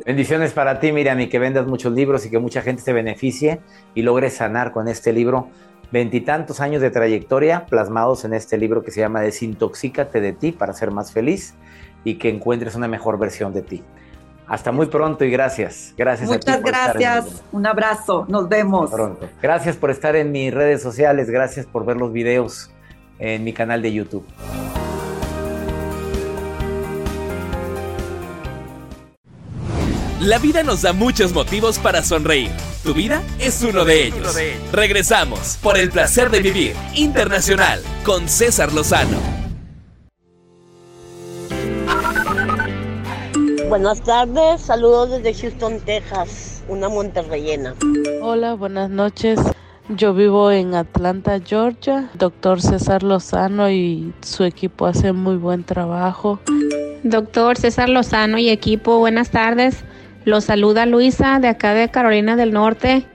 Bendiciones 0.05 0.53
para 0.53 0.79
ti, 0.79 0.91
Miriam, 0.91 1.19
y 1.19 1.27
que 1.27 1.39
vendas 1.39 1.67
muchos 1.67 1.93
libros 1.93 2.25
y 2.25 2.29
que 2.29 2.39
mucha 2.39 2.61
gente 2.61 2.81
se 2.81 2.93
beneficie 2.93 3.61
y 3.93 4.01
logre 4.01 4.29
sanar 4.29 4.71
con 4.71 4.87
este 4.87 5.13
libro. 5.13 5.49
Veintitantos 5.91 6.61
años 6.61 6.81
de 6.81 6.89
trayectoria 6.89 7.65
plasmados 7.67 8.25
en 8.25 8.33
este 8.33 8.57
libro 8.57 8.83
que 8.83 8.91
se 8.91 9.01
llama 9.01 9.21
Desintoxícate 9.21 10.19
de 10.19 10.33
ti 10.33 10.51
para 10.51 10.73
ser 10.73 10.91
más 10.91 11.11
feliz 11.11 11.53
y 12.03 12.15
que 12.15 12.29
encuentres 12.29 12.75
una 12.75 12.87
mejor 12.87 13.17
versión 13.19 13.53
de 13.53 13.61
ti. 13.61 13.83
Hasta 14.47 14.71
muy 14.71 14.87
pronto 14.87 15.25
y 15.25 15.31
gracias. 15.31 15.93
Gracias 15.97 16.29
Muchas 16.29 16.61
gracias. 16.61 17.43
Un 17.51 17.65
abrazo. 17.65 18.25
Nos 18.27 18.47
vemos. 18.47 18.91
Pronto. 18.91 19.27
Gracias 19.41 19.75
por 19.75 19.89
estar 19.89 20.15
en 20.15 20.31
mis 20.31 20.53
redes 20.53 20.81
sociales. 20.81 21.29
Gracias 21.29 21.65
por 21.65 21.85
ver 21.85 21.97
los 21.97 22.13
videos 22.13 22.71
en 23.17 23.43
mi 23.43 23.53
canal 23.53 23.81
de 23.81 23.93
YouTube. 23.93 24.25
La 30.25 30.39
vida 30.39 30.63
nos 30.63 30.81
da 30.81 30.91
muchos 30.91 31.33
motivos 31.33 31.77
para 31.77 32.01
sonreír. 32.01 32.49
Tu 32.83 32.95
vida 32.95 33.21
es 33.37 33.61
uno 33.61 33.85
de 33.85 34.07
ellos. 34.07 34.35
Regresamos 34.71 35.59
por 35.61 35.77
el 35.77 35.91
placer 35.91 36.31
de 36.31 36.39
vivir 36.39 36.75
internacional 36.95 37.79
con 38.03 38.27
César 38.27 38.73
Lozano. 38.73 39.19
Buenas 43.69 44.01
tardes, 44.01 44.61
saludos 44.61 45.11
desde 45.11 45.41
Houston, 45.41 45.79
Texas, 45.81 46.63
una 46.69 46.89
monterrellena. 46.89 47.75
Hola, 48.23 48.55
buenas 48.55 48.89
noches. 48.89 49.39
Yo 49.89 50.15
vivo 50.15 50.49
en 50.49 50.73
Atlanta, 50.73 51.39
Georgia. 51.39 52.09
Doctor 52.15 52.63
César 52.63 53.03
Lozano 53.03 53.69
y 53.69 54.11
su 54.23 54.43
equipo 54.43 54.87
hacen 54.87 55.17
muy 55.17 55.35
buen 55.35 55.63
trabajo. 55.63 56.39
Doctor 57.03 57.57
César 57.57 57.89
Lozano 57.89 58.39
y 58.39 58.49
equipo, 58.49 58.97
buenas 58.97 59.29
tardes. 59.29 59.83
Los 60.25 60.45
saluda 60.45 60.87
Luisa 60.87 61.39
de 61.39 61.47
acá 61.47 61.75
de 61.75 61.89
Carolina 61.91 62.35
del 62.35 62.51
Norte. 62.51 63.05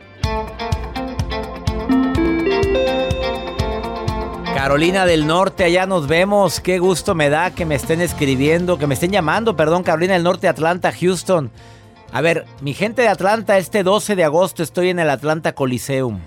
Carolina 4.55 5.05
del 5.05 5.27
Norte, 5.27 5.65
allá 5.65 5.87
nos 5.87 6.07
vemos. 6.07 6.61
Qué 6.61 6.79
gusto 6.79 7.17
me 7.17 7.29
da 7.29 7.51
que 7.51 7.67
me 7.67 7.75
estén 7.75 8.01
escribiendo, 8.01 8.79
que 8.79 8.87
me 8.87 8.95
estén 8.95 9.11
llamando, 9.11 9.57
perdón, 9.57 9.83
Carolina 9.83 10.13
del 10.13 10.23
Norte, 10.23 10.47
Atlanta, 10.47 10.93
Houston. 10.93 11.51
A 12.13 12.21
ver, 12.21 12.45
mi 12.61 12.75
gente 12.75 13.03
de 13.03 13.09
Atlanta, 13.09 13.59
este 13.59 13.83
12 13.83 14.15
de 14.15 14.23
agosto 14.23 14.63
estoy 14.63 14.91
en 14.91 15.01
el 15.01 15.11
Atlanta 15.11 15.53
Coliseum. 15.53 16.21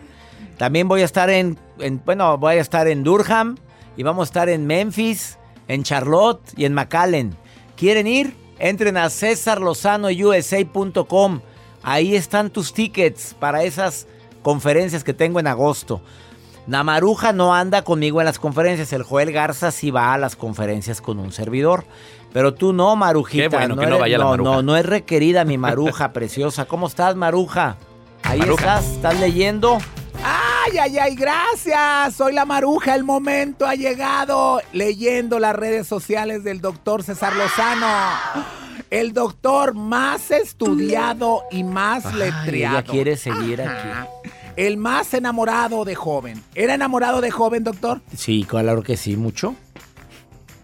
También 0.57 0.89
voy 0.89 1.01
a 1.01 1.05
estar 1.05 1.29
en, 1.29 1.57
en 1.79 2.01
bueno, 2.03 2.37
voy 2.37 2.55
a 2.55 2.61
estar 2.61 2.89
en 2.89 3.05
Durham 3.05 3.55
y 3.95 4.03
vamos 4.03 4.23
a 4.23 4.29
estar 4.29 4.49
en 4.49 4.67
Memphis, 4.67 5.37
en 5.69 5.83
Charlotte 5.83 6.41
y 6.57 6.65
en 6.65 6.73
McAllen. 6.73 7.37
¿Quieren 7.77 8.05
ir? 8.05 8.42
Entren 8.59 8.97
a 8.97 9.09
cesarlozanousa.com. 9.09 11.39
Ahí 11.81 12.15
están 12.15 12.49
tus 12.49 12.73
tickets 12.73 13.35
para 13.39 13.63
esas 13.63 14.07
conferencias 14.41 15.03
que 15.03 15.13
tengo 15.13 15.39
en 15.39 15.47
agosto. 15.47 16.01
Namaruja 16.65 17.33
no 17.33 17.53
anda 17.53 17.81
conmigo 17.83 18.21
en 18.21 18.25
las 18.25 18.39
conferencias. 18.39 18.93
El 18.93 19.03
Joel 19.03 19.33
Garza 19.33 19.69
sí 19.71 19.91
va 19.91 20.13
a 20.13 20.17
las 20.17 20.35
conferencias 20.37 21.01
con 21.01 21.19
un 21.19 21.31
servidor. 21.33 21.83
Pero 22.31 22.53
tú 22.53 22.71
no, 22.73 22.95
Marujita. 22.95 23.49
Qué 23.49 23.57
bueno 23.57 23.75
no 23.75 23.81
que 23.81 23.87
no 23.87 23.99
vaya 23.99 24.17
la 24.17 24.25
Maruja. 24.25 24.49
No, 24.49 24.61
no 24.61 24.77
es 24.77 24.85
requerida 24.85 25.43
mi 25.45 25.57
Maruja 25.57 26.13
preciosa. 26.13 26.65
¿Cómo 26.65 26.87
estás, 26.87 27.15
Maruja? 27.15 27.77
Ahí 28.23 28.39
Maruja. 28.39 28.79
estás, 28.79 28.85
¿estás 28.93 29.19
leyendo? 29.19 29.77
Ay, 30.65 30.77
ay, 30.77 30.97
ay, 30.97 31.15
gracias. 31.15 32.15
Soy 32.15 32.33
la 32.33 32.45
maruja. 32.45 32.95
El 32.95 33.03
momento 33.03 33.65
ha 33.65 33.75
llegado. 33.75 34.61
Leyendo 34.71 35.39
las 35.39 35.55
redes 35.55 35.87
sociales 35.87 36.43
del 36.43 36.61
doctor 36.61 37.03
César 37.03 37.35
Lozano. 37.35 37.87
El 38.89 39.13
doctor 39.13 39.73
más 39.73 40.29
estudiado 40.31 41.43
y 41.51 41.63
más 41.63 42.05
Ay, 42.05 42.13
letriado. 42.15 42.77
ella 42.79 42.83
quiere 42.91 43.17
seguir 43.17 43.61
Ajá. 43.61 44.07
El 44.55 44.77
más 44.77 45.13
enamorado 45.15 45.83
de 45.83 45.95
joven. 45.95 46.43
¿Era 46.53 46.75
enamorado 46.75 47.19
de 47.19 47.31
joven, 47.31 47.63
doctor? 47.63 48.01
Sí, 48.15 48.45
claro 48.47 48.83
que 48.83 48.95
sí, 48.97 49.17
mucho. 49.17 49.55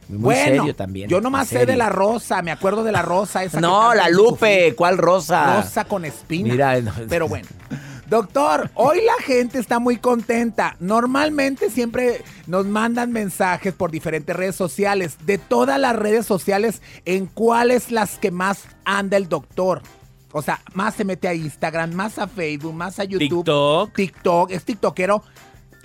Muy 0.08 0.20
bueno, 0.20 0.44
serio 0.64 0.76
también. 0.76 1.10
Yo 1.10 1.22
nomás 1.22 1.48
sé 1.48 1.66
de 1.66 1.76
la 1.76 1.90
rosa, 1.90 2.42
me 2.42 2.52
acuerdo 2.52 2.84
de 2.84 2.92
la 2.92 3.02
rosa 3.02 3.44
esa. 3.44 3.60
No, 3.62 3.94
la 3.96 4.10
Lupe, 4.10 4.76
¿cuál 4.76 4.98
rosa? 4.98 5.62
Rosa 5.62 5.86
con 5.86 6.06
espina. 6.06 6.52
Mira, 6.52 6.82
no, 6.82 6.92
Pero 7.08 7.28
bueno. 7.28 7.48
Doctor, 8.10 8.72
hoy 8.74 9.02
la 9.06 9.24
gente 9.24 9.60
está 9.60 9.78
muy 9.78 9.98
contenta. 9.98 10.76
Normalmente 10.80 11.70
siempre 11.70 12.24
nos 12.48 12.66
mandan 12.66 13.12
mensajes 13.12 13.72
por 13.72 13.92
diferentes 13.92 14.36
redes 14.36 14.56
sociales. 14.56 15.18
De 15.28 15.38
todas 15.38 15.80
las 15.80 15.96
redes 15.96 16.26
sociales, 16.26 16.82
¿en 17.06 17.28
cuáles 17.28 17.92
las 17.92 18.18
que 18.18 18.32
más 18.32 18.64
anda 18.84 19.16
el 19.16 19.30
doctor? 19.30 19.84
O 20.32 20.42
sea, 20.42 20.60
más 20.74 20.96
se 20.96 21.06
mete 21.06 21.28
a 21.28 21.36
Instagram, 21.36 21.94
más 21.94 22.18
a 22.18 22.28
Facebook, 22.28 22.74
más 22.74 23.00
a 23.00 23.04
YouTube. 23.04 23.44
TikTok. 23.44 23.94
TikTok, 23.94 24.52
es 24.52 24.64
tiktokero. 24.64 25.24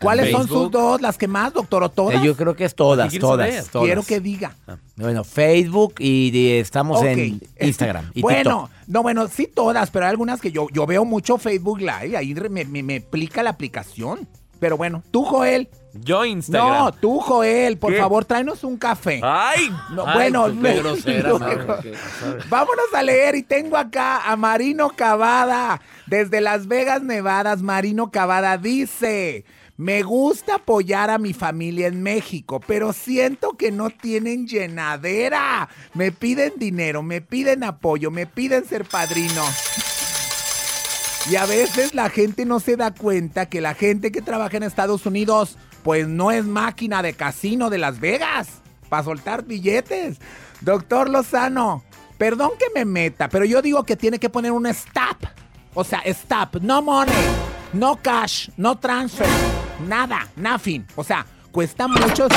¿Cuáles 0.00 0.30
son 0.30 0.48
sus 0.48 0.70
dos, 0.70 1.00
las 1.00 1.16
que 1.18 1.28
más, 1.28 1.52
doctor, 1.52 1.82
o 1.84 1.88
todas? 1.88 2.16
Eh, 2.16 2.26
Yo 2.26 2.36
creo 2.36 2.54
que 2.54 2.64
es 2.64 2.74
todas, 2.74 3.06
¿Qué 3.12 3.18
quieres 3.18 3.20
todas, 3.30 3.68
todas. 3.70 3.86
Quiero 3.86 4.02
que 4.02 4.20
diga. 4.20 4.54
Bueno, 4.96 5.24
Facebook 5.24 5.94
y, 5.98 6.36
y 6.36 6.50
estamos 6.58 7.02
en 7.02 7.40
Instagram 7.60 8.10
y 8.14 8.22
bueno, 8.22 8.68
TikTok. 8.68 8.88
no, 8.88 9.02
bueno, 9.02 9.28
sí 9.28 9.46
todas, 9.52 9.90
pero 9.90 10.04
hay 10.06 10.10
algunas 10.10 10.40
que 10.40 10.52
yo, 10.52 10.66
yo 10.72 10.86
veo 10.86 11.04
mucho 11.04 11.38
Facebook 11.38 11.80
Live, 11.80 12.16
ahí 12.16 12.34
me, 12.50 12.64
me, 12.64 12.82
me 12.82 12.96
explica 12.96 13.42
la 13.42 13.50
aplicación. 13.50 14.28
Pero 14.60 14.76
bueno, 14.76 15.02
tú, 15.10 15.24
Joel. 15.24 15.68
Yo 15.92 16.24
Instagram. 16.24 16.68
No, 16.84 16.92
tú, 16.92 17.20
Joel, 17.20 17.76
por 17.76 17.92
¿Qué? 17.92 17.98
favor, 17.98 18.24
tráenos 18.24 18.64
un 18.64 18.76
café. 18.76 19.20
¡Ay! 19.22 19.70
No, 19.90 20.06
Ay, 20.06 20.14
bueno, 20.32 20.46
grosera, 20.80 21.34
madre, 21.38 21.92
Vámonos 22.48 22.86
a 22.94 23.02
leer 23.02 23.34
y 23.36 23.42
tengo 23.42 23.76
acá 23.76 24.22
a 24.24 24.36
Marino 24.36 24.88
Cavada 24.90 25.80
desde 26.06 26.40
Las 26.40 26.66
Vegas, 26.66 27.02
Nevada. 27.02 27.54
Marino 27.56 28.10
Cavada 28.10 28.56
dice, 28.58 29.44
me 29.76 30.02
gusta 30.02 30.56
apoyar 30.56 31.10
a 31.10 31.18
mi 31.18 31.32
familia 31.32 31.88
en 31.88 32.02
México, 32.02 32.60
pero 32.64 32.92
siento 32.92 33.56
que 33.56 33.72
no 33.72 33.90
tienen 33.90 34.46
llenadera. 34.46 35.68
Me 35.94 36.12
piden 36.12 36.52
dinero, 36.56 37.02
me 37.02 37.20
piden 37.20 37.64
apoyo, 37.64 38.10
me 38.10 38.26
piden 38.26 38.64
ser 38.64 38.84
padrino. 38.84 39.42
Y 41.30 41.36
a 41.36 41.46
veces 41.46 41.94
la 41.94 42.10
gente 42.10 42.44
no 42.44 42.60
se 42.60 42.76
da 42.76 42.92
cuenta 42.92 43.46
que 43.46 43.60
la 43.60 43.74
gente 43.74 44.12
que 44.12 44.22
trabaja 44.22 44.58
en 44.58 44.62
Estados 44.62 45.06
Unidos, 45.06 45.56
pues 45.82 46.06
no 46.06 46.30
es 46.30 46.44
máquina 46.44 47.02
de 47.02 47.14
casino 47.14 47.70
de 47.70 47.78
Las 47.78 47.98
Vegas 47.98 48.48
para 48.88 49.02
soltar 49.02 49.44
billetes. 49.44 50.18
Doctor 50.60 51.08
Lozano, 51.08 51.82
perdón 52.18 52.50
que 52.58 52.66
me 52.74 52.84
meta, 52.84 53.28
pero 53.28 53.44
yo 53.44 53.62
digo 53.62 53.84
que 53.84 53.96
tiene 53.96 54.18
que 54.18 54.28
poner 54.28 54.52
un 54.52 54.66
stop. 54.66 55.26
O 55.72 55.82
sea, 55.82 56.00
stop, 56.04 56.60
no 56.60 56.82
money, 56.82 57.12
no 57.72 58.00
cash, 58.00 58.50
no 58.56 58.78
transfer, 58.78 59.26
nada, 59.86 60.28
nothing. 60.36 60.84
O 60.96 61.04
sea, 61.04 61.26
cuesta 61.52 61.88
mucho. 61.88 62.28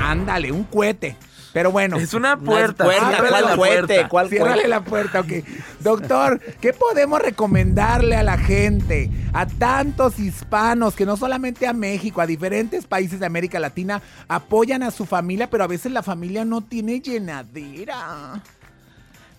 Ándale, 0.00 0.52
un 0.52 0.64
cohete. 0.64 1.16
Pero 1.52 1.70
bueno. 1.70 1.98
Es 1.98 2.14
una 2.14 2.38
puerta. 2.38 2.84
puerta, 2.84 3.18
Ábrele 3.18 3.28
¿cuál 3.30 3.44
la 3.44 3.56
puente? 3.56 3.86
puerta. 3.86 4.08
¿Cuál 4.08 4.28
Ciérrale 4.28 4.68
la 4.68 4.80
puerta, 4.82 5.20
ok. 5.20 5.32
Doctor, 5.80 6.40
¿qué 6.60 6.72
podemos 6.72 7.20
recomendarle 7.20 8.16
a 8.16 8.22
la 8.22 8.38
gente, 8.38 9.10
a 9.34 9.46
tantos 9.46 10.18
hispanos 10.18 10.94
que 10.94 11.04
no 11.04 11.16
solamente 11.16 11.66
a 11.66 11.72
México, 11.72 12.20
a 12.20 12.26
diferentes 12.26 12.86
países 12.86 13.20
de 13.20 13.26
América 13.26 13.60
Latina, 13.60 14.00
apoyan 14.28 14.82
a 14.82 14.90
su 14.90 15.04
familia, 15.04 15.50
pero 15.50 15.64
a 15.64 15.66
veces 15.68 15.92
la 15.92 16.02
familia 16.02 16.44
no 16.44 16.62
tiene 16.62 17.00
llenadera? 17.00 18.40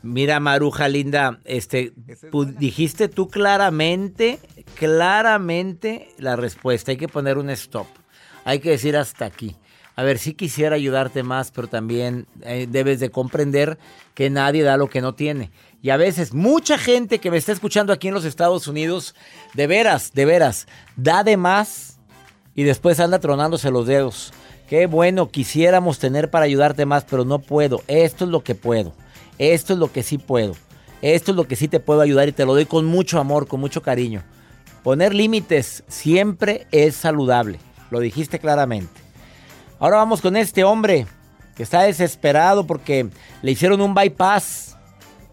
Mira, 0.03 0.39
Maruja 0.41 0.87
linda, 0.89 1.39
este, 1.45 1.93
pu- 2.29 2.55
dijiste 2.57 3.07
tú 3.07 3.29
claramente, 3.29 4.39
claramente 4.75 6.09
la 6.17 6.35
respuesta. 6.35 6.91
Hay 6.91 6.97
que 6.97 7.07
poner 7.07 7.37
un 7.37 7.49
stop. 7.49 7.87
Hay 8.45 8.59
que 8.59 8.71
decir 8.71 8.95
hasta 8.97 9.25
aquí. 9.25 9.55
A 9.95 10.03
ver, 10.03 10.17
sí 10.17 10.33
quisiera 10.33 10.75
ayudarte 10.75 11.23
más, 11.23 11.51
pero 11.51 11.67
también 11.67 12.25
eh, 12.41 12.67
debes 12.69 12.99
de 12.99 13.09
comprender 13.11 13.77
que 14.15 14.29
nadie 14.29 14.63
da 14.63 14.75
lo 14.77 14.87
que 14.89 15.01
no 15.01 15.13
tiene. 15.15 15.51
Y 15.81 15.89
a 15.91 15.97
veces 15.97 16.33
mucha 16.33 16.77
gente 16.77 17.19
que 17.19 17.31
me 17.31 17.37
está 17.37 17.51
escuchando 17.51 17.93
aquí 17.93 18.07
en 18.07 18.13
los 18.13 18.25
Estados 18.25 18.67
Unidos, 18.67 19.15
de 19.53 19.67
veras, 19.67 20.11
de 20.13 20.25
veras, 20.25 20.67
da 20.95 21.23
de 21.23 21.37
más 21.37 21.99
y 22.55 22.63
después 22.63 22.99
anda 22.99 23.19
tronándose 23.19 23.69
los 23.71 23.85
dedos. 23.87 24.33
Qué 24.67 24.87
bueno, 24.87 25.29
quisiéramos 25.29 25.99
tener 25.99 26.29
para 26.29 26.45
ayudarte 26.45 26.85
más, 26.85 27.05
pero 27.05 27.23
no 27.23 27.39
puedo. 27.39 27.83
Esto 27.87 28.25
es 28.25 28.31
lo 28.31 28.43
que 28.43 28.55
puedo. 28.55 28.93
Esto 29.37 29.73
es 29.73 29.79
lo 29.79 29.91
que 29.91 30.03
sí 30.03 30.17
puedo. 30.17 30.55
Esto 31.01 31.31
es 31.31 31.37
lo 31.37 31.47
que 31.47 31.55
sí 31.55 31.67
te 31.67 31.79
puedo 31.79 32.01
ayudar 32.01 32.29
y 32.29 32.31
te 32.31 32.45
lo 32.45 32.53
doy 32.53 32.65
con 32.65 32.85
mucho 32.85 33.19
amor, 33.19 33.47
con 33.47 33.59
mucho 33.59 33.81
cariño. 33.81 34.23
Poner 34.83 35.13
límites 35.13 35.83
siempre 35.87 36.67
es 36.71 36.95
saludable. 36.95 37.59
Lo 37.89 37.99
dijiste 37.99 38.39
claramente. 38.39 39.01
Ahora 39.79 39.97
vamos 39.97 40.21
con 40.21 40.35
este 40.35 40.63
hombre 40.63 41.05
que 41.55 41.63
está 41.63 41.81
desesperado 41.83 42.65
porque 42.65 43.09
le 43.41 43.51
hicieron 43.51 43.81
un 43.81 43.93
bypass 43.93 44.77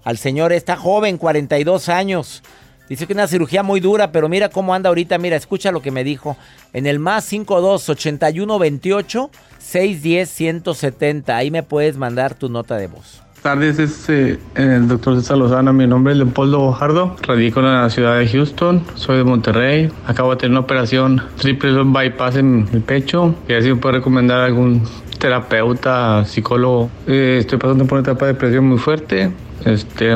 al 0.04 0.18
señor. 0.18 0.52
Está 0.52 0.76
joven, 0.76 1.18
42 1.18 1.88
años. 1.88 2.42
Dice 2.88 3.06
que 3.06 3.12
una 3.12 3.28
cirugía 3.28 3.62
muy 3.62 3.78
dura, 3.78 4.10
pero 4.10 4.28
mira 4.28 4.48
cómo 4.48 4.74
anda 4.74 4.88
ahorita. 4.88 5.18
Mira, 5.18 5.36
escucha 5.36 5.70
lo 5.70 5.82
que 5.82 5.92
me 5.92 6.02
dijo. 6.02 6.36
En 6.72 6.86
el 6.86 6.98
más 6.98 7.24
52 7.26 7.88
81 7.88 8.58
28 8.58 9.30
610 9.58 10.28
170. 10.28 11.36
Ahí 11.36 11.52
me 11.52 11.62
puedes 11.62 11.96
mandar 11.96 12.34
tu 12.34 12.48
nota 12.48 12.76
de 12.76 12.88
voz. 12.88 13.22
Tardes, 13.42 13.78
es 13.78 14.08
eh, 14.10 14.38
el 14.54 14.86
doctor 14.86 15.16
César 15.16 15.38
Lozano. 15.38 15.72
Mi 15.72 15.86
nombre 15.86 16.12
es 16.12 16.18
Leopoldo 16.18 16.58
Bojardo. 16.58 17.16
Radico 17.22 17.60
en 17.60 17.66
la 17.66 17.88
ciudad 17.88 18.18
de 18.18 18.28
Houston. 18.28 18.82
Soy 18.96 19.16
de 19.16 19.24
Monterrey. 19.24 19.90
Acabo 20.06 20.32
de 20.32 20.36
tener 20.36 20.50
una 20.50 20.60
operación 20.60 21.22
triple 21.38 21.72
bypass 21.84 22.36
en 22.36 22.68
el 22.72 22.82
pecho. 22.82 23.34
Y 23.48 23.54
así 23.54 23.68
me 23.70 23.76
puede 23.76 23.96
recomendar 23.96 24.40
algún 24.40 24.82
terapeuta, 25.18 26.26
psicólogo. 26.26 26.90
Eh, 27.06 27.38
estoy 27.40 27.58
pasando 27.58 27.86
por 27.86 27.98
una 27.98 28.10
etapa 28.10 28.26
de 28.26 28.34
depresión 28.34 28.66
muy 28.66 28.78
fuerte. 28.78 29.30
Este, 29.64 30.14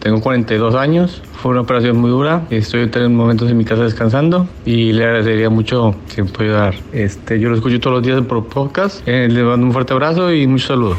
tengo 0.00 0.20
42 0.20 0.74
años. 0.74 1.22
Fue 1.40 1.52
una 1.52 1.62
operación 1.62 1.96
muy 1.96 2.10
dura. 2.10 2.42
Estoy 2.50 2.90
en 2.92 3.14
momentos 3.14 3.50
en 3.50 3.56
mi 3.56 3.64
casa 3.64 3.84
descansando 3.84 4.46
y 4.66 4.92
le 4.92 5.04
agradecería 5.04 5.48
mucho 5.48 5.94
si 6.08 6.20
me 6.20 6.28
puede 6.28 6.50
ayudar. 6.50 6.74
Este, 6.92 7.40
yo 7.40 7.48
lo 7.48 7.54
escucho 7.54 7.80
todos 7.80 7.96
los 7.96 8.06
días 8.06 8.20
por 8.26 8.46
podcast. 8.46 9.00
Eh, 9.08 9.26
le 9.30 9.42
mando 9.42 9.64
un 9.64 9.72
fuerte 9.72 9.94
abrazo 9.94 10.30
y 10.34 10.46
muchos 10.46 10.68
saludos. 10.68 10.98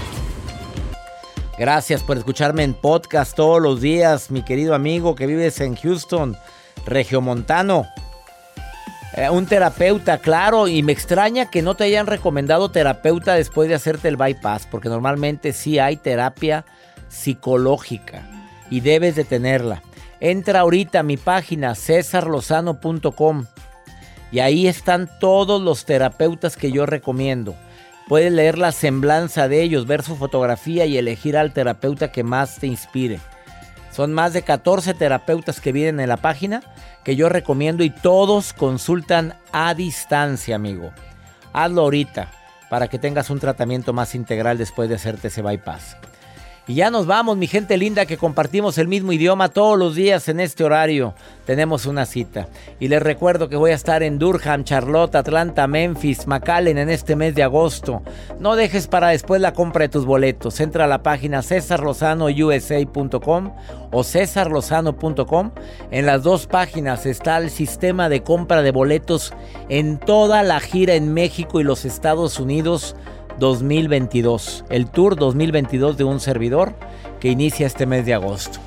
Gracias 1.60 2.04
por 2.04 2.18
escucharme 2.18 2.64
en 2.64 2.74
podcast 2.74 3.36
todos 3.36 3.62
los 3.62 3.82
días, 3.82 4.32
mi 4.32 4.44
querido 4.44 4.74
amigo 4.74 5.14
que 5.14 5.28
vives 5.28 5.60
en 5.60 5.76
Houston, 5.76 6.38
Regiomontano. 6.86 7.86
Eh, 9.18 9.30
un 9.30 9.46
terapeuta, 9.46 10.20
claro, 10.20 10.70
y 10.70 10.84
me 10.84 10.94
extraña 10.94 11.52
que 11.52 11.62
no 11.62 11.76
te 11.76 11.84
hayan 11.84 12.08
recomendado 12.08 12.72
terapeuta 12.72 13.34
después 13.34 13.68
de 13.68 13.76
hacerte 13.76 14.08
el 14.08 14.16
bypass, 14.16 14.68
porque 14.72 14.88
normalmente 14.88 15.52
sí 15.52 15.80
hay 15.80 15.98
terapia 15.98 16.64
psicológica 17.10 18.26
y 18.70 18.80
debes 18.80 19.18
de 19.18 19.26
tenerla. 19.26 19.84
Entra 20.22 20.62
ahorita 20.62 21.02
a 21.02 21.04
mi 21.04 21.18
página 21.18 21.76
cesarlozano.com 21.76 23.48
y 24.32 24.40
ahí 24.40 24.66
están 24.66 25.10
todos 25.20 25.62
los 25.62 25.84
terapeutas 25.84 26.56
que 26.56 26.72
yo 26.72 26.86
recomiendo. 26.86 27.54
Puedes 28.10 28.32
leer 28.32 28.58
la 28.58 28.72
semblanza 28.72 29.48
de 29.48 29.62
ellos, 29.62 29.86
ver 29.86 30.02
su 30.02 30.16
fotografía 30.16 30.88
y 30.88 30.98
elegir 30.98 31.38
al 31.38 31.54
terapeuta 31.54 32.12
que 32.12 32.24
más 32.24 32.58
te 32.58 32.66
inspire. 32.66 33.20
Son 33.92 34.14
más 34.14 34.34
de 34.34 34.42
14 34.42 34.96
terapeutas 34.96 35.62
que 35.62 35.72
vienen 35.72 36.00
en 36.00 36.10
la 36.10 36.18
página 36.18 36.64
que 37.04 37.16
yo 37.16 37.30
recomiendo 37.30 37.84
y 37.84 37.92
todos 37.92 38.54
consultan 38.54 39.36
a 39.52 39.76
distancia, 39.76 40.56
amigo. 40.56 40.92
Hazlo 41.54 41.84
ahorita 41.84 42.32
para 42.72 42.88
que 42.88 42.98
tengas 42.98 43.30
un 43.30 43.40
tratamiento 43.40 43.94
más 43.94 44.16
integral 44.16 44.58
después 44.58 44.90
de 44.90 44.96
hacerte 44.96 45.28
ese 45.28 45.44
bypass. 45.44 45.96
Y 46.70 46.76
ya 46.76 46.90
nos 46.92 47.08
vamos, 47.08 47.36
mi 47.36 47.48
gente 47.48 47.76
linda, 47.78 48.06
que 48.06 48.18
compartimos 48.18 48.78
el 48.78 48.88
mismo 48.88 49.12
idioma 49.12 49.50
todos 49.50 49.76
los 49.76 49.96
días 49.96 50.30
en 50.30 50.40
este 50.40 50.64
horario. 50.64 51.16
Tenemos 51.48 51.88
una 51.88 52.06
cita. 52.06 52.48
Y 52.80 52.90
les 52.90 53.02
recuerdo 53.02 53.50
que 53.50 53.56
voy 53.56 53.72
a 53.72 53.74
estar 53.74 54.04
en 54.04 54.20
Durham, 54.20 54.64
Charlotte, 54.64 55.16
Atlanta, 55.16 55.66
Memphis, 55.66 56.28
McAllen 56.28 56.78
en 56.78 56.92
este 56.92 57.16
mes 57.16 57.34
de 57.34 57.42
agosto. 57.42 58.04
No 58.40 58.56
dejes 58.56 58.86
para 58.86 59.08
después 59.08 59.42
la 59.42 59.54
compra 59.54 59.86
de 59.86 59.90
tus 59.90 60.06
boletos. 60.06 60.60
Entra 60.60 60.84
a 60.84 60.88
la 60.88 61.02
página 61.02 61.42
cesarlozanousa.com 61.42 63.52
o 63.92 64.04
cesarlozano.com. 64.04 65.52
En 65.90 66.06
las 66.06 66.22
dos 66.22 66.46
páginas 66.46 67.08
está 67.08 67.40
el 67.40 67.50
sistema 67.50 68.10
de 68.10 68.22
compra 68.22 68.62
de 68.62 68.70
boletos 68.70 69.34
en 69.70 69.98
toda 69.98 70.44
la 70.44 70.60
gira 70.60 70.94
en 70.94 71.16
México 71.16 71.60
y 71.60 71.64
los 71.64 71.84
Estados 71.84 72.40
Unidos 72.40 72.96
2022, 73.40 74.66
el 74.70 74.88
Tour 74.90 75.16
2022 75.16 75.98
de 75.98 76.04
un 76.04 76.20
servidor 76.20 76.76
que 77.20 77.30
inicia 77.30 77.66
este 77.66 77.86
mes 77.86 78.06
de 78.06 78.14
agosto. 78.14 78.60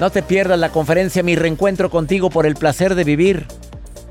No 0.00 0.10
te 0.10 0.22
pierdas 0.22 0.58
la 0.58 0.70
conferencia 0.70 1.22
Mi 1.22 1.36
Reencuentro 1.36 1.90
contigo 1.90 2.30
por 2.30 2.46
el 2.46 2.54
placer 2.54 2.94
de 2.94 3.04
vivir 3.04 3.46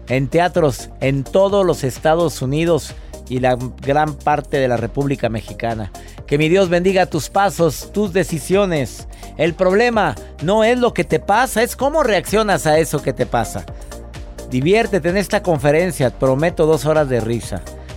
en 0.08 0.28
teatros 0.28 0.90
en 1.02 1.24
todos 1.24 1.66
los 1.66 1.84
Estados 1.84 2.42
Unidos 2.42 2.94
y 3.30 3.40
la 3.40 3.58
gran 3.82 4.16
parte 4.16 4.58
de 4.58 4.68
la 4.68 4.78
República 4.78 5.30
Mexicana. 5.30 5.92
Que 6.28 6.38
mi 6.38 6.50
Dios 6.50 6.70
bendiga 6.70 7.06
tus 7.06 7.30
pasos, 7.30 7.92
tus 7.94 8.14
decisiones. 8.14 9.08
El 9.38 9.54
problema 9.54 10.16
no 10.42 10.64
es 10.64 10.78
lo 10.78 10.94
que 10.94 11.04
te 11.04 11.20
pasa, 11.20 11.64
es 11.64 11.76
cómo 11.76 12.04
reaccionas 12.04 12.68
a 12.68 12.80
eso 12.80 13.02
que 13.02 13.14
te 13.14 13.26
pasa. 13.26 13.66
Diviértete 14.50 15.10
en 15.10 15.18
esta 15.18 15.42
conferencia, 15.42 16.12
prometo 16.12 16.66
dos 16.66 16.86
horas 16.86 17.10
de 17.10 17.20
risa 17.20 17.64